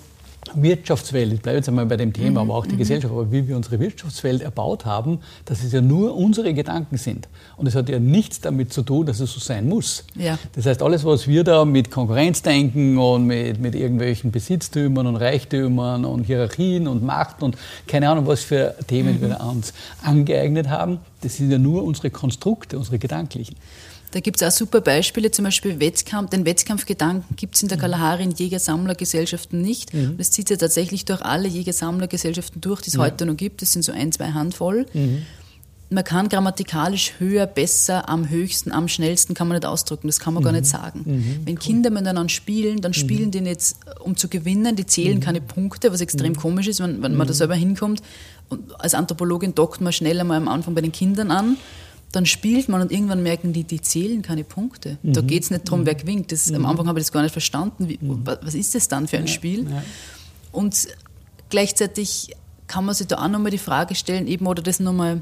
Wirtschaftswelt, 0.54 1.34
ich 1.34 1.42
bleibe 1.42 1.58
jetzt 1.58 1.70
einmal 1.70 1.86
bei 1.86 1.98
dem 1.98 2.14
Thema, 2.14 2.44
mhm. 2.44 2.50
aber 2.50 2.56
auch 2.56 2.66
die 2.66 2.76
mhm. 2.76 2.80
Gesellschaft, 2.80 3.14
aber 3.14 3.32
wie 3.32 3.48
wir 3.48 3.56
unsere 3.56 3.80
Wirtschaftswelt 3.80 4.42
erbaut 4.42 4.86
haben, 4.86 5.20
dass 5.46 5.64
es 5.64 5.72
ja 5.72 5.82
nur 5.82 6.16
unsere 6.16 6.54
Gedanken 6.54 6.98
sind. 6.98 7.28
Und 7.58 7.68
es 7.68 7.76
hat 7.76 7.90
ja 7.90 8.00
nichts 8.00 8.42
damit 8.42 8.74
zu 8.74 8.82
tun, 8.82 9.06
dass 9.06 9.20
es 9.20 9.32
so 9.32 9.40
sein 9.40 9.68
muss. 9.68 10.06
Ja. 10.16 10.40
Das 10.56 10.66
heißt, 10.66 10.82
alles, 10.82 11.06
was 11.06 11.28
wir 11.28 11.44
da 11.44 11.66
mit 11.66 11.92
Konkurrenzdenken 11.92 12.98
und 12.98 13.26
mit, 13.26 13.60
mit 13.60 13.76
irgendwelchen 13.76 14.32
Besitztümern 14.32 15.08
und 15.08 15.18
Reichtümern 15.18 16.06
und 16.06 16.24
Hierarchien 16.24 16.88
und 16.88 17.04
Macht 17.04 17.44
und 17.44 17.58
keine 17.88 18.10
Ahnung, 18.10 18.26
was 18.28 18.42
für 18.42 18.76
Themen 18.88 19.18
mhm. 19.18 19.22
wir 19.22 19.42
uns 19.42 19.74
angeeignet 20.04 20.70
haben, 20.70 21.00
das 21.22 21.38
sind 21.38 21.52
ja 21.52 21.58
nur 21.58 21.84
unsere 21.84 22.10
Konstrukte, 22.10 22.78
unsere 22.78 22.98
gedanklichen. 22.98 23.56
Da 24.12 24.20
gibt 24.20 24.42
es 24.42 24.48
auch 24.48 24.56
super 24.56 24.82
Beispiele, 24.82 25.30
zum 25.30 25.46
Beispiel 25.46 25.80
Wettkampf. 25.80 26.32
Den 26.32 26.46
Wettkampfgedanken 26.46 27.36
gibt 27.36 27.56
es 27.56 27.62
in 27.62 27.68
der 27.68 27.78
mhm. 27.78 27.82
Kalahari 27.82 28.24
in 28.24 28.32
Jäger-Sammler-Gesellschaften 28.32 29.62
nicht. 29.62 29.94
Mhm. 29.94 30.18
Das 30.18 30.32
zieht 30.32 30.50
ja 30.50 30.58
tatsächlich 30.58 31.06
durch 31.06 31.22
alle 31.22 31.48
Jäger-Sammler-Gesellschaften 31.48 32.60
durch, 32.62 32.82
die 32.82 32.90
es 32.90 32.96
ja. 32.96 33.02
heute 33.02 33.26
noch 33.26 33.38
gibt. 33.38 33.62
Das 33.62 33.72
sind 33.72 33.84
so 33.84 33.92
ein, 33.92 34.12
zwei 34.12 34.32
Handvoll. 34.32 34.88
Mhm. 34.94 35.24
Man 35.92 36.04
kann 36.04 36.30
grammatikalisch 36.30 37.14
höher, 37.18 37.48
besser, 37.48 38.10
am 38.10 38.30
höchsten, 38.30 38.72
am 38.72 38.88
schnellsten 38.88 39.34
kann 39.34 39.48
man 39.48 39.58
nicht 39.58 39.66
ausdrücken. 39.66 40.08
Das 40.08 40.20
kann 40.20 40.36
man 40.36 40.44
gar 40.44 40.52
nicht 40.52 40.66
mhm. 40.66 40.70
sagen. 40.70 41.02
Mhm. 41.06 41.40
Wenn 41.46 41.56
cool. 41.56 41.60
Kinder 41.60 41.90
miteinander 41.92 42.30
spielen, 42.30 42.82
dann 42.82 42.92
mhm. 42.92 42.94
spielen 42.94 43.32
die 43.32 43.42
nicht, 43.42 43.76
um 44.00 44.16
zu 44.16 44.28
gewinnen. 44.28 44.76
Die 44.76 44.86
zählen 44.88 45.20
keine 45.20 45.42
Punkte, 45.42 45.92
was 45.92 46.02
extrem 46.02 46.36
komisch 46.36 46.68
ist, 46.68 46.80
wenn, 46.80 47.04
wenn 47.04 47.16
man 47.16 47.28
da 47.28 47.34
selber 47.34 47.56
hinkommt. 47.56 48.02
Und 48.50 48.80
als 48.80 48.96
Anthropologin 48.96 49.54
dockt 49.54 49.82
man 49.82 49.94
schnell 49.94 50.20
einmal 50.20 50.38
am 50.38 50.48
Anfang 50.48 50.74
bei 50.74 50.82
den 50.82 50.92
Kindern 50.92 51.30
an 51.30 51.58
dann 52.12 52.26
spielt 52.26 52.70
man 52.70 52.82
und 52.82 52.92
irgendwann 52.92 53.22
merken 53.22 53.54
die, 53.54 53.64
die 53.64 53.82
zählen 53.82 54.22
keine 54.22 54.44
Punkte. 54.44 54.98
Mhm. 55.04 55.14
Da 55.14 55.22
geht 55.22 55.44
es 55.44 55.52
nicht 55.52 55.68
darum, 55.68 55.86
wer 55.86 55.96
gewinnt. 55.96 56.32
Das, 56.32 56.50
mhm. 56.50 56.58
Am 56.58 56.66
Anfang 56.66 56.88
habe 56.88 57.00
ich 57.00 57.06
das 57.06 57.12
gar 57.12 57.22
nicht 57.22 57.32
verstanden. 57.32 57.88
Wie, 57.88 58.00
mhm. 58.02 58.26
Was 58.26 58.56
ist 58.56 58.74
das 58.74 58.88
dann 58.88 59.08
für 59.08 59.18
ein 59.18 59.28
ja. 59.28 59.34
Spiel? 59.34 59.70
Ja. 59.70 59.84
Und 60.52 60.88
gleichzeitig 61.50 62.36
kann 62.68 62.86
man 62.86 62.96
sich 62.96 63.08
da 63.08 63.24
auch 63.24 63.28
nochmal 63.28 63.52
die 63.52 63.58
Frage 63.58 63.96
stellen, 63.96 64.28
eben 64.28 64.48
oder 64.48 64.62
das 64.62 64.80
nochmal 64.80 65.22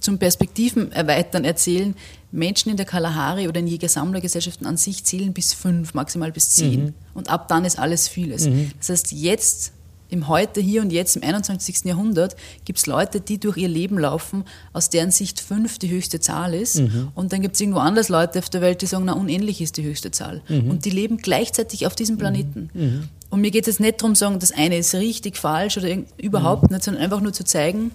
zum 0.00 0.18
Perspektiven 0.18 0.92
erweitern, 0.92 1.44
erzählen, 1.44 1.94
Menschen 2.30 2.70
in 2.70 2.76
der 2.76 2.84
Kalahari 2.84 3.48
oder 3.48 3.60
in 3.60 3.66
Jäger-Sammler-Gesellschaften 3.66 4.66
an 4.66 4.76
sich 4.76 5.04
zählen 5.04 5.32
bis 5.32 5.54
fünf, 5.54 5.94
maximal 5.94 6.32
bis 6.32 6.50
zehn. 6.50 6.84
Mhm. 6.84 6.94
Und 7.14 7.30
ab 7.30 7.48
dann 7.48 7.64
ist 7.64 7.78
alles 7.78 8.08
vieles. 8.08 8.46
Mhm. 8.46 8.72
Das 8.78 8.90
heißt, 8.90 9.12
jetzt 9.12 9.72
im 10.14 10.28
Heute, 10.28 10.60
hier 10.60 10.80
und 10.80 10.90
jetzt, 10.90 11.16
im 11.16 11.22
21. 11.22 11.84
Jahrhundert, 11.84 12.36
gibt 12.64 12.78
es 12.78 12.86
Leute, 12.86 13.20
die 13.20 13.38
durch 13.38 13.56
ihr 13.56 13.68
Leben 13.68 13.98
laufen, 13.98 14.44
aus 14.72 14.88
deren 14.88 15.10
Sicht 15.10 15.40
fünf 15.40 15.78
die 15.78 15.90
höchste 15.90 16.20
Zahl 16.20 16.54
ist. 16.54 16.80
Mhm. 16.80 17.08
Und 17.14 17.32
dann 17.32 17.42
gibt 17.42 17.56
es 17.56 17.60
irgendwo 17.60 17.80
anders 17.80 18.08
Leute 18.08 18.38
auf 18.38 18.48
der 18.48 18.60
Welt, 18.60 18.80
die 18.80 18.86
sagen, 18.86 19.04
na, 19.04 19.12
unendlich 19.12 19.60
ist 19.60 19.76
die 19.76 19.82
höchste 19.82 20.10
Zahl. 20.10 20.40
Mhm. 20.48 20.70
Und 20.70 20.84
die 20.84 20.90
leben 20.90 21.18
gleichzeitig 21.18 21.86
auf 21.86 21.94
diesem 21.94 22.16
Planeten. 22.16 22.70
Mhm. 22.72 22.82
mhm. 22.82 23.08
Und 23.30 23.40
mir 23.40 23.50
geht 23.50 23.66
es 23.66 23.80
nicht 23.80 24.00
darum, 24.00 24.14
sagen, 24.14 24.38
das 24.38 24.52
eine 24.52 24.78
ist 24.78 24.94
richtig, 24.94 25.36
falsch 25.36 25.76
oder 25.76 25.88
überhaupt 26.18 26.70
mhm. 26.70 26.76
nicht, 26.76 26.84
sondern 26.84 27.02
einfach 27.02 27.20
nur 27.20 27.32
zu 27.32 27.42
zeigen, 27.42 27.90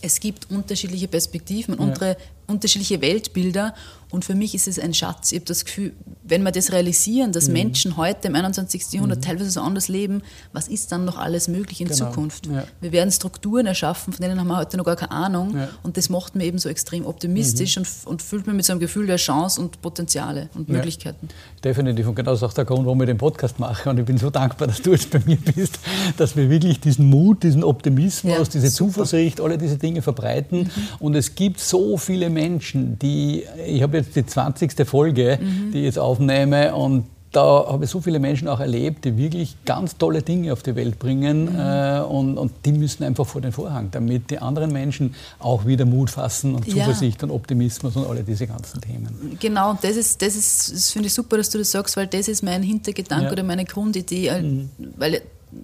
es 0.00 0.20
gibt 0.20 0.50
unterschiedliche 0.50 1.08
Perspektiven 1.08 1.74
und 1.74 2.00
ja. 2.00 2.14
Unterschiedliche 2.46 3.00
Weltbilder 3.00 3.74
und 4.10 4.24
für 4.24 4.34
mich 4.34 4.54
ist 4.54 4.68
es 4.68 4.78
ein 4.78 4.94
Schatz. 4.94 5.32
Ich 5.32 5.38
habe 5.38 5.46
das 5.46 5.64
Gefühl, 5.64 5.92
wenn 6.22 6.42
wir 6.44 6.52
das 6.52 6.70
realisieren, 6.70 7.32
dass 7.32 7.48
mhm. 7.48 7.54
Menschen 7.54 7.96
heute 7.96 8.28
im 8.28 8.36
21. 8.36 8.92
Jahrhundert 8.92 9.18
mhm. 9.18 9.22
teilweise 9.22 9.50
so 9.50 9.60
anders 9.60 9.88
leben, 9.88 10.22
was 10.52 10.68
ist 10.68 10.92
dann 10.92 11.04
noch 11.04 11.18
alles 11.18 11.48
möglich 11.48 11.80
in 11.80 11.88
genau. 11.88 12.06
Zukunft? 12.06 12.46
Ja. 12.46 12.64
Wir 12.80 12.92
werden 12.92 13.10
Strukturen 13.10 13.66
erschaffen, 13.66 14.12
von 14.12 14.22
denen 14.22 14.38
haben 14.38 14.46
wir 14.46 14.56
heute 14.56 14.76
noch 14.76 14.84
gar 14.84 14.96
keine 14.96 15.10
Ahnung. 15.10 15.56
Ja. 15.56 15.68
Und 15.82 15.96
das 15.96 16.08
macht 16.08 16.36
mir 16.36 16.44
eben 16.44 16.58
so 16.58 16.68
extrem 16.68 17.04
optimistisch 17.04 17.76
mhm. 17.76 17.82
und, 17.82 18.06
und 18.06 18.22
füllt 18.22 18.46
mich 18.46 18.54
mit 18.54 18.64
so 18.64 18.72
einem 18.72 18.80
Gefühl 18.80 19.06
der 19.06 19.16
Chance 19.16 19.60
und 19.60 19.82
Potenziale 19.82 20.50
und 20.54 20.68
ja. 20.68 20.76
Möglichkeiten. 20.76 21.28
Definitiv. 21.64 22.06
Und 22.06 22.14
genau 22.14 22.30
das 22.30 22.40
ist 22.40 22.44
auch 22.44 22.52
der 22.52 22.64
Grund, 22.64 22.86
warum 22.86 23.00
ich 23.02 23.06
den 23.06 23.18
Podcast 23.18 23.58
mache. 23.58 23.90
Und 23.90 23.98
ich 23.98 24.04
bin 24.04 24.18
so 24.18 24.30
dankbar, 24.30 24.68
dass 24.68 24.80
du 24.80 24.92
jetzt 24.92 25.10
bei 25.10 25.20
mir 25.26 25.36
bist, 25.36 25.80
dass 26.16 26.36
wir 26.36 26.48
wirklich 26.48 26.78
diesen 26.78 27.10
Mut, 27.10 27.42
diesen 27.42 27.64
Optimismus, 27.64 28.48
diese 28.50 28.68
super. 28.68 28.86
Zuversicht, 28.86 29.40
alle 29.40 29.58
diese 29.58 29.78
Dinge 29.78 30.00
verbreiten. 30.00 30.60
Mhm. 30.60 30.70
Und 31.00 31.14
es 31.16 31.34
gibt 31.34 31.58
so 31.58 31.96
viele 31.96 32.30
Menschen, 32.36 32.98
die, 32.98 33.44
ich 33.66 33.82
habe 33.82 33.96
jetzt 33.96 34.14
die 34.14 34.24
20. 34.24 34.86
Folge, 34.86 35.38
mhm. 35.40 35.72
die 35.72 35.78
ich 35.78 35.84
jetzt 35.84 35.98
aufnehme 35.98 36.74
und 36.74 37.04
da 37.32 37.66
habe 37.68 37.84
ich 37.84 37.90
so 37.90 38.00
viele 38.00 38.18
Menschen 38.18 38.48
auch 38.48 38.60
erlebt, 38.60 39.04
die 39.04 39.18
wirklich 39.18 39.56
ganz 39.66 39.98
tolle 39.98 40.22
Dinge 40.22 40.52
auf 40.54 40.62
die 40.62 40.74
Welt 40.74 40.98
bringen 40.98 41.52
mhm. 41.52 41.58
äh, 41.58 42.00
und, 42.00 42.38
und, 42.38 42.52
die 42.64 42.72
müssen 42.72 43.04
einfach 43.04 43.26
vor 43.26 43.42
den 43.42 43.52
Vorhang, 43.52 43.90
damit 43.90 44.30
die 44.30 44.38
anderen 44.38 44.72
Menschen 44.72 45.14
auch 45.38 45.66
wieder 45.66 45.84
Mut 45.84 46.08
fassen 46.10 46.54
und 46.54 46.64
Zuversicht 46.70 47.20
ja. 47.20 47.28
und 47.28 47.34
Optimismus 47.34 47.94
und 47.96 48.06
alle 48.06 48.22
diese 48.22 48.46
ganzen 48.46 48.80
Themen. 48.80 49.36
Genau, 49.38 49.70
und 49.70 49.84
das 49.84 49.96
ist, 49.96 50.22
das 50.22 50.34
ist, 50.34 50.72
das 50.72 50.90
finde 50.90 51.08
ich 51.08 51.14
super, 51.14 51.36
dass 51.36 51.50
du 51.50 51.58
das 51.58 51.70
sagst, 51.70 51.96
weil 51.96 52.06
das 52.06 52.28
ist 52.28 52.42
mein 52.42 52.62
Hintergedanke 52.62 53.26
ja. 53.26 53.32
oder 53.32 53.42
meine 53.42 53.66
Grundidee, 53.66 54.30
mhm. 54.40 54.70
weil 54.96 55.20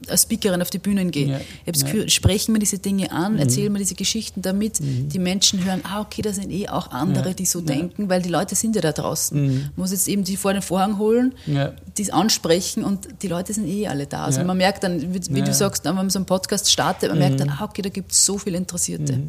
als 0.09 0.23
Speakerin 0.23 0.63
auf 0.63 0.71
die 0.71 0.79
Bühnen 0.79 1.11
gehe. 1.11 1.27
Ja. 1.27 1.41
Ich 1.67 1.83
habe 1.85 1.99
ja. 1.99 2.09
sprechen 2.09 2.55
wir 2.55 2.59
diese 2.59 2.79
Dinge 2.79 3.13
an, 3.13 3.35
mhm. 3.35 3.39
erzählen 3.39 3.73
wir 3.73 3.79
diese 3.79 3.95
Geschichten, 3.95 4.43
damit 4.43 4.81
mhm. 4.81 5.09
die 5.09 5.19
Menschen 5.19 5.65
hören, 5.65 5.83
ah, 5.85 6.01
okay, 6.01 6.23
da 6.23 6.33
sind 6.33 6.51
eh 6.51 6.69
auch 6.69 6.91
andere, 6.91 7.29
ja. 7.29 7.35
die 7.35 7.47
so 7.47 7.61
denken, 7.61 8.09
weil 8.09 8.23
die 8.23 8.29
Leute 8.29 8.55
sind 8.55 8.75
ja 8.75 8.83
da 8.83 8.93
draußen. 8.93 9.41
Mhm. 9.41 9.53
Man 9.55 9.71
muss 9.77 9.93
jetzt 9.93 10.09
eben 10.09 10.25
die 10.25 10.37
vor 10.37 10.53
den 10.53 10.63
Vorhang 10.63 10.99
holen, 10.99 11.35
die 11.47 12.03
es 12.03 12.11
ansprechen 12.11 12.85
und 12.85 13.09
die 13.23 13.29
Leute 13.29 13.53
sind 13.53 13.67
eh 13.67 13.87
alle 13.87 14.07
da. 14.07 14.25
Also 14.25 14.43
man 14.45 14.57
merkt 14.57 14.85
dann, 14.85 15.15
wie, 15.15 15.21
wie 15.35 15.43
du 15.43 15.53
sagst, 15.53 15.85
wenn 15.85 15.95
man 15.95 16.11
so 16.11 16.19
einen 16.19 16.27
Podcast 16.27 16.71
startet, 16.71 17.11
man 17.11 17.19
merkt 17.19 17.41
dann, 17.41 17.49
mhm. 17.49 17.55
ah, 17.59 17.65
okay, 17.65 17.83
da 17.83 17.89
gibt 17.89 18.13
es 18.13 18.25
so 18.25 18.39
viele 18.39 18.57
Interessierte. 18.57 19.21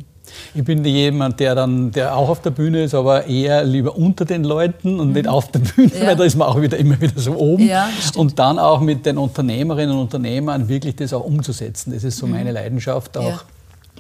Ich 0.55 0.63
bin 0.63 0.83
jemand, 0.85 1.39
der 1.39 1.55
dann, 1.55 1.91
der 1.91 2.15
auch 2.15 2.29
auf 2.29 2.41
der 2.41 2.51
Bühne 2.51 2.83
ist, 2.83 2.93
aber 2.93 3.27
eher 3.27 3.63
lieber 3.63 3.95
unter 3.95 4.25
den 4.25 4.43
Leuten 4.43 4.99
und 4.99 5.09
mhm. 5.09 5.13
nicht 5.13 5.27
auf 5.27 5.51
der 5.51 5.59
Bühne, 5.59 5.91
ja. 5.99 6.07
weil 6.07 6.15
da 6.15 6.23
ist 6.23 6.35
man 6.35 6.47
auch 6.47 6.61
wieder 6.61 6.77
immer 6.77 6.99
wieder 6.99 7.19
so 7.19 7.35
oben. 7.35 7.67
Ja, 7.67 7.89
und 8.15 8.39
dann 8.39 8.59
auch 8.59 8.79
mit 8.79 9.05
den 9.05 9.17
Unternehmerinnen 9.17 9.95
und 9.95 10.01
Unternehmern 10.03 10.67
wirklich 10.67 10.95
das 10.95 11.13
auch 11.13 11.23
umzusetzen. 11.23 11.93
Das 11.93 12.03
ist 12.03 12.17
so 12.17 12.25
mhm. 12.25 12.33
meine 12.33 12.51
Leidenschaft 12.51 13.17
auch. 13.17 13.23
Ja 13.23 13.41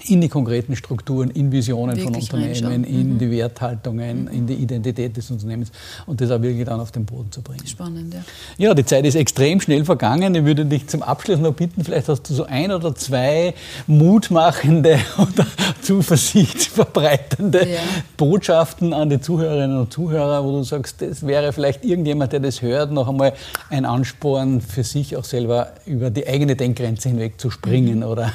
in 0.07 0.21
die 0.21 0.29
konkreten 0.29 0.75
Strukturen, 0.75 1.29
in 1.29 1.51
Visionen 1.51 1.95
wirklich 1.95 2.29
von 2.29 2.43
Unternehmen, 2.43 2.83
in 2.83 3.13
mhm. 3.13 3.19
die 3.19 3.31
Werthaltungen, 3.31 4.23
mhm. 4.23 4.31
in 4.31 4.47
die 4.47 4.55
Identität 4.55 5.15
des 5.15 5.31
Unternehmens 5.31 5.71
und 6.05 6.19
das 6.19 6.31
auch 6.31 6.41
wirklich 6.41 6.65
dann 6.65 6.79
auf 6.79 6.91
den 6.91 7.05
Boden 7.05 7.31
zu 7.31 7.41
bringen. 7.41 7.65
Spannend, 7.65 8.13
ja. 8.13 8.21
Ja, 8.57 8.73
die 8.73 8.85
Zeit 8.85 9.05
ist 9.05 9.15
extrem 9.15 9.61
schnell 9.61 9.85
vergangen. 9.85 10.35
Ich 10.35 10.43
würde 10.43 10.65
dich 10.65 10.87
zum 10.87 11.03
Abschluss 11.03 11.39
noch 11.39 11.53
bitten, 11.53 11.83
vielleicht 11.83 12.09
hast 12.09 12.23
du 12.23 12.33
so 12.33 12.45
ein 12.45 12.71
oder 12.71 12.95
zwei 12.95 13.53
mutmachende 13.87 14.99
oder 15.17 15.45
Zuversicht 15.81 16.63
verbreitende 16.63 17.67
ja. 17.67 17.79
Botschaften 18.17 18.93
an 18.93 19.09
die 19.09 19.21
Zuhörerinnen 19.21 19.77
und 19.77 19.93
Zuhörer, 19.93 20.43
wo 20.43 20.51
du 20.51 20.63
sagst, 20.63 21.01
das 21.01 21.25
wäre 21.25 21.53
vielleicht 21.53 21.85
irgendjemand, 21.85 22.33
der 22.33 22.39
das 22.39 22.61
hört, 22.61 22.91
noch 22.91 23.07
einmal 23.07 23.33
ein 23.69 23.85
Ansporn 23.85 24.59
für 24.59 24.83
sich 24.83 25.15
auch 25.15 25.23
selber 25.23 25.73
über 25.85 26.09
die 26.09 26.27
eigene 26.27 26.55
Denkgrenze 26.55 27.09
hinweg 27.09 27.39
zu 27.39 27.49
springen, 27.49 27.97
mhm. 27.97 28.03
oder? 28.03 28.33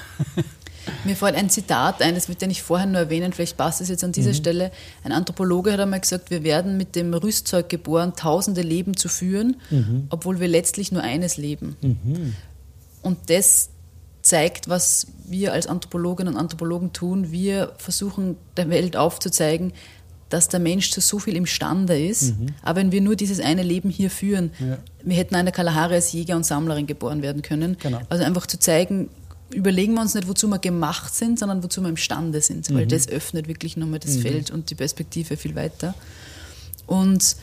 Mir 1.04 1.16
fällt 1.16 1.34
ein 1.34 1.50
Zitat 1.50 2.02
ein, 2.02 2.14
das 2.14 2.28
möchte 2.28 2.46
ich 2.46 2.62
vorher 2.62 2.86
nur 2.86 2.98
erwähnen, 2.98 3.32
vielleicht 3.32 3.56
passt 3.56 3.80
es 3.80 3.88
jetzt 3.88 4.04
an 4.04 4.12
dieser 4.12 4.30
mhm. 4.30 4.34
Stelle. 4.34 4.72
Ein 5.04 5.12
Anthropologe 5.12 5.72
hat 5.72 5.80
einmal 5.80 6.00
gesagt, 6.00 6.30
wir 6.30 6.42
werden 6.42 6.76
mit 6.76 6.94
dem 6.96 7.14
Rüstzeug 7.14 7.68
geboren, 7.68 8.14
tausende 8.16 8.62
Leben 8.62 8.96
zu 8.96 9.08
führen, 9.08 9.56
mhm. 9.70 10.06
obwohl 10.10 10.40
wir 10.40 10.48
letztlich 10.48 10.92
nur 10.92 11.02
eines 11.02 11.36
leben. 11.36 11.76
Mhm. 11.80 12.34
Und 13.02 13.30
das 13.30 13.70
zeigt, 14.22 14.68
was 14.68 15.06
wir 15.26 15.52
als 15.52 15.66
Anthropologinnen 15.66 16.34
und 16.34 16.40
Anthropologen 16.40 16.92
tun. 16.92 17.30
Wir 17.30 17.72
versuchen 17.78 18.36
der 18.56 18.68
Welt 18.68 18.96
aufzuzeigen, 18.96 19.72
dass 20.28 20.48
der 20.48 20.60
Mensch 20.60 20.90
zu 20.90 21.00
so 21.00 21.18
viel 21.18 21.36
imstande 21.36 21.98
ist. 21.98 22.38
Mhm. 22.38 22.48
Aber 22.62 22.80
wenn 22.80 22.92
wir 22.92 23.00
nur 23.00 23.16
dieses 23.16 23.40
eine 23.40 23.62
Leben 23.62 23.88
hier 23.88 24.10
führen, 24.10 24.50
ja. 24.58 24.78
wir 25.02 25.16
hätten 25.16 25.34
eine 25.34 25.52
Kalahari 25.52 25.94
als 25.94 26.12
Jäger 26.12 26.36
und 26.36 26.44
Sammlerin 26.44 26.86
geboren 26.86 27.22
werden 27.22 27.42
können. 27.42 27.76
Genau. 27.80 28.00
Also 28.08 28.24
einfach 28.24 28.46
zu 28.46 28.58
zeigen, 28.58 29.08
überlegen 29.52 29.94
wir 29.94 30.02
uns 30.02 30.14
nicht, 30.14 30.28
wozu 30.28 30.48
wir 30.48 30.58
gemacht 30.58 31.14
sind, 31.14 31.38
sondern 31.38 31.62
wozu 31.62 31.80
wir 31.80 31.88
imstande 31.88 32.40
sind. 32.40 32.72
Weil 32.74 32.84
mhm. 32.84 32.90
das 32.90 33.08
öffnet 33.08 33.48
wirklich 33.48 33.76
nochmal 33.76 33.98
das 33.98 34.16
mhm. 34.16 34.22
Feld 34.22 34.50
und 34.50 34.70
die 34.70 34.74
Perspektive 34.74 35.36
viel 35.36 35.54
weiter. 35.54 35.94
Und 36.86 37.36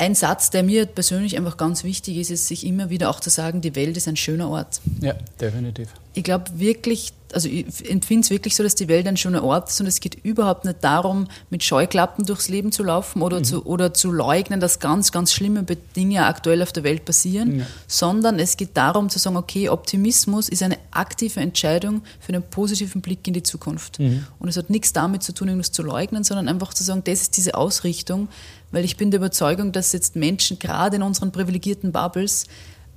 ein 0.00 0.14
Satz, 0.14 0.48
der 0.48 0.62
mir 0.62 0.86
persönlich 0.86 1.36
einfach 1.36 1.58
ganz 1.58 1.84
wichtig 1.84 2.16
ist, 2.16 2.30
ist, 2.30 2.48
sich 2.48 2.66
immer 2.66 2.88
wieder 2.88 3.10
auch 3.10 3.20
zu 3.20 3.28
sagen, 3.28 3.60
die 3.60 3.76
Welt 3.76 3.98
ist 3.98 4.08
ein 4.08 4.16
schöner 4.16 4.48
Ort. 4.48 4.80
Ja, 5.00 5.14
definitiv. 5.38 5.88
Ich 6.14 6.24
glaube 6.24 6.46
wirklich, 6.54 7.12
also 7.32 7.48
ich 7.48 7.88
empfinde 7.88 8.24
es 8.24 8.30
wirklich 8.30 8.56
so, 8.56 8.62
dass 8.62 8.74
die 8.74 8.88
Welt 8.88 9.06
ein 9.06 9.18
schöner 9.18 9.44
Ort 9.44 9.68
ist 9.68 9.80
und 9.80 9.86
es 9.86 10.00
geht 10.00 10.16
überhaupt 10.24 10.64
nicht 10.64 10.82
darum, 10.82 11.28
mit 11.50 11.62
Scheuklappen 11.62 12.24
durchs 12.24 12.48
Leben 12.48 12.72
zu 12.72 12.82
laufen 12.82 13.22
oder, 13.22 13.40
mhm. 13.40 13.44
zu, 13.44 13.66
oder 13.66 13.94
zu 13.94 14.10
leugnen, 14.10 14.58
dass 14.58 14.80
ganz, 14.80 15.12
ganz 15.12 15.32
schlimme 15.32 15.64
Dinge 15.94 16.24
aktuell 16.24 16.62
auf 16.62 16.72
der 16.72 16.82
Welt 16.82 17.04
passieren, 17.04 17.60
ja. 17.60 17.66
sondern 17.86 18.38
es 18.38 18.56
geht 18.56 18.76
darum 18.76 19.10
zu 19.10 19.18
sagen, 19.18 19.36
okay, 19.36 19.68
Optimismus 19.68 20.48
ist 20.48 20.62
eine 20.62 20.78
aktive 20.90 21.40
Entscheidung 21.40 22.02
für 22.18 22.32
einen 22.32 22.42
positiven 22.42 23.02
Blick 23.02 23.28
in 23.28 23.34
die 23.34 23.42
Zukunft. 23.42 24.00
Mhm. 24.00 24.26
Und 24.38 24.48
es 24.48 24.56
hat 24.56 24.70
nichts 24.70 24.92
damit 24.92 25.22
zu 25.22 25.32
tun, 25.32 25.48
irgendwas 25.48 25.72
zu 25.72 25.82
leugnen, 25.82 26.24
sondern 26.24 26.48
einfach 26.48 26.74
zu 26.74 26.82
sagen, 26.82 27.02
das 27.04 27.20
ist 27.20 27.36
diese 27.36 27.54
Ausrichtung, 27.54 28.28
weil 28.70 28.84
ich 28.84 28.96
bin 28.96 29.10
der 29.10 29.18
Überzeugung, 29.18 29.72
dass 29.72 29.92
jetzt 29.92 30.16
Menschen 30.16 30.58
gerade 30.58 30.96
in 30.96 31.02
unseren 31.02 31.32
privilegierten 31.32 31.92
Bubbles 31.92 32.46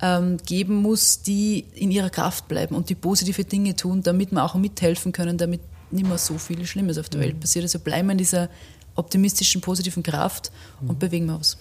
ähm, 0.00 0.38
geben 0.44 0.76
muss, 0.76 1.22
die 1.22 1.66
in 1.74 1.90
ihrer 1.90 2.10
Kraft 2.10 2.48
bleiben 2.48 2.74
und 2.74 2.88
die 2.88 2.94
positive 2.94 3.44
Dinge 3.44 3.76
tun, 3.76 4.02
damit 4.02 4.32
wir 4.32 4.44
auch 4.44 4.54
mithelfen 4.54 5.12
können, 5.12 5.38
damit 5.38 5.60
nicht 5.90 6.06
mehr 6.06 6.18
so 6.18 6.38
viel 6.38 6.66
Schlimmes 6.66 6.98
auf 6.98 7.08
der 7.08 7.20
Welt 7.20 7.36
mhm. 7.36 7.40
passiert. 7.40 7.64
Also 7.64 7.78
bleiben 7.78 8.08
wir 8.08 8.12
in 8.12 8.18
dieser 8.18 8.48
optimistischen, 8.96 9.60
positiven 9.60 10.02
Kraft 10.02 10.52
und 10.80 10.94
mhm. 10.94 10.98
bewegen 10.98 11.26
wir 11.26 11.38
was 11.38 11.56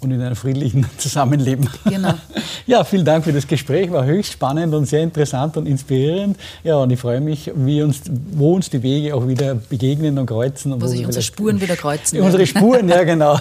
und 0.00 0.10
in 0.10 0.20
einem 0.20 0.36
friedlichen 0.36 0.86
Zusammenleben. 0.98 1.68
Genau. 1.84 2.14
Ja, 2.68 2.82
vielen 2.82 3.04
Dank 3.04 3.22
für 3.22 3.32
das 3.32 3.46
Gespräch, 3.46 3.92
war 3.92 4.04
höchst 4.04 4.32
spannend 4.32 4.74
und 4.74 4.86
sehr 4.86 5.00
interessant 5.00 5.56
und 5.56 5.66
inspirierend. 5.66 6.36
Ja, 6.64 6.78
und 6.78 6.90
ich 6.90 6.98
freue 6.98 7.20
mich, 7.20 7.52
wie 7.54 7.80
uns, 7.80 8.02
wo 8.32 8.56
uns 8.56 8.70
die 8.70 8.82
Wege 8.82 9.14
auch 9.14 9.28
wieder 9.28 9.54
begegnen 9.54 10.18
und 10.18 10.26
kreuzen. 10.26 10.72
Und 10.72 10.80
wo, 10.80 10.86
wo 10.86 10.88
sich 10.88 11.06
unsere 11.06 11.22
Spuren 11.22 11.60
wieder 11.60 11.76
kreuzen. 11.76 12.20
Unsere 12.20 12.44
Spuren, 12.44 12.88
ja 12.88 13.04
genau. 13.04 13.38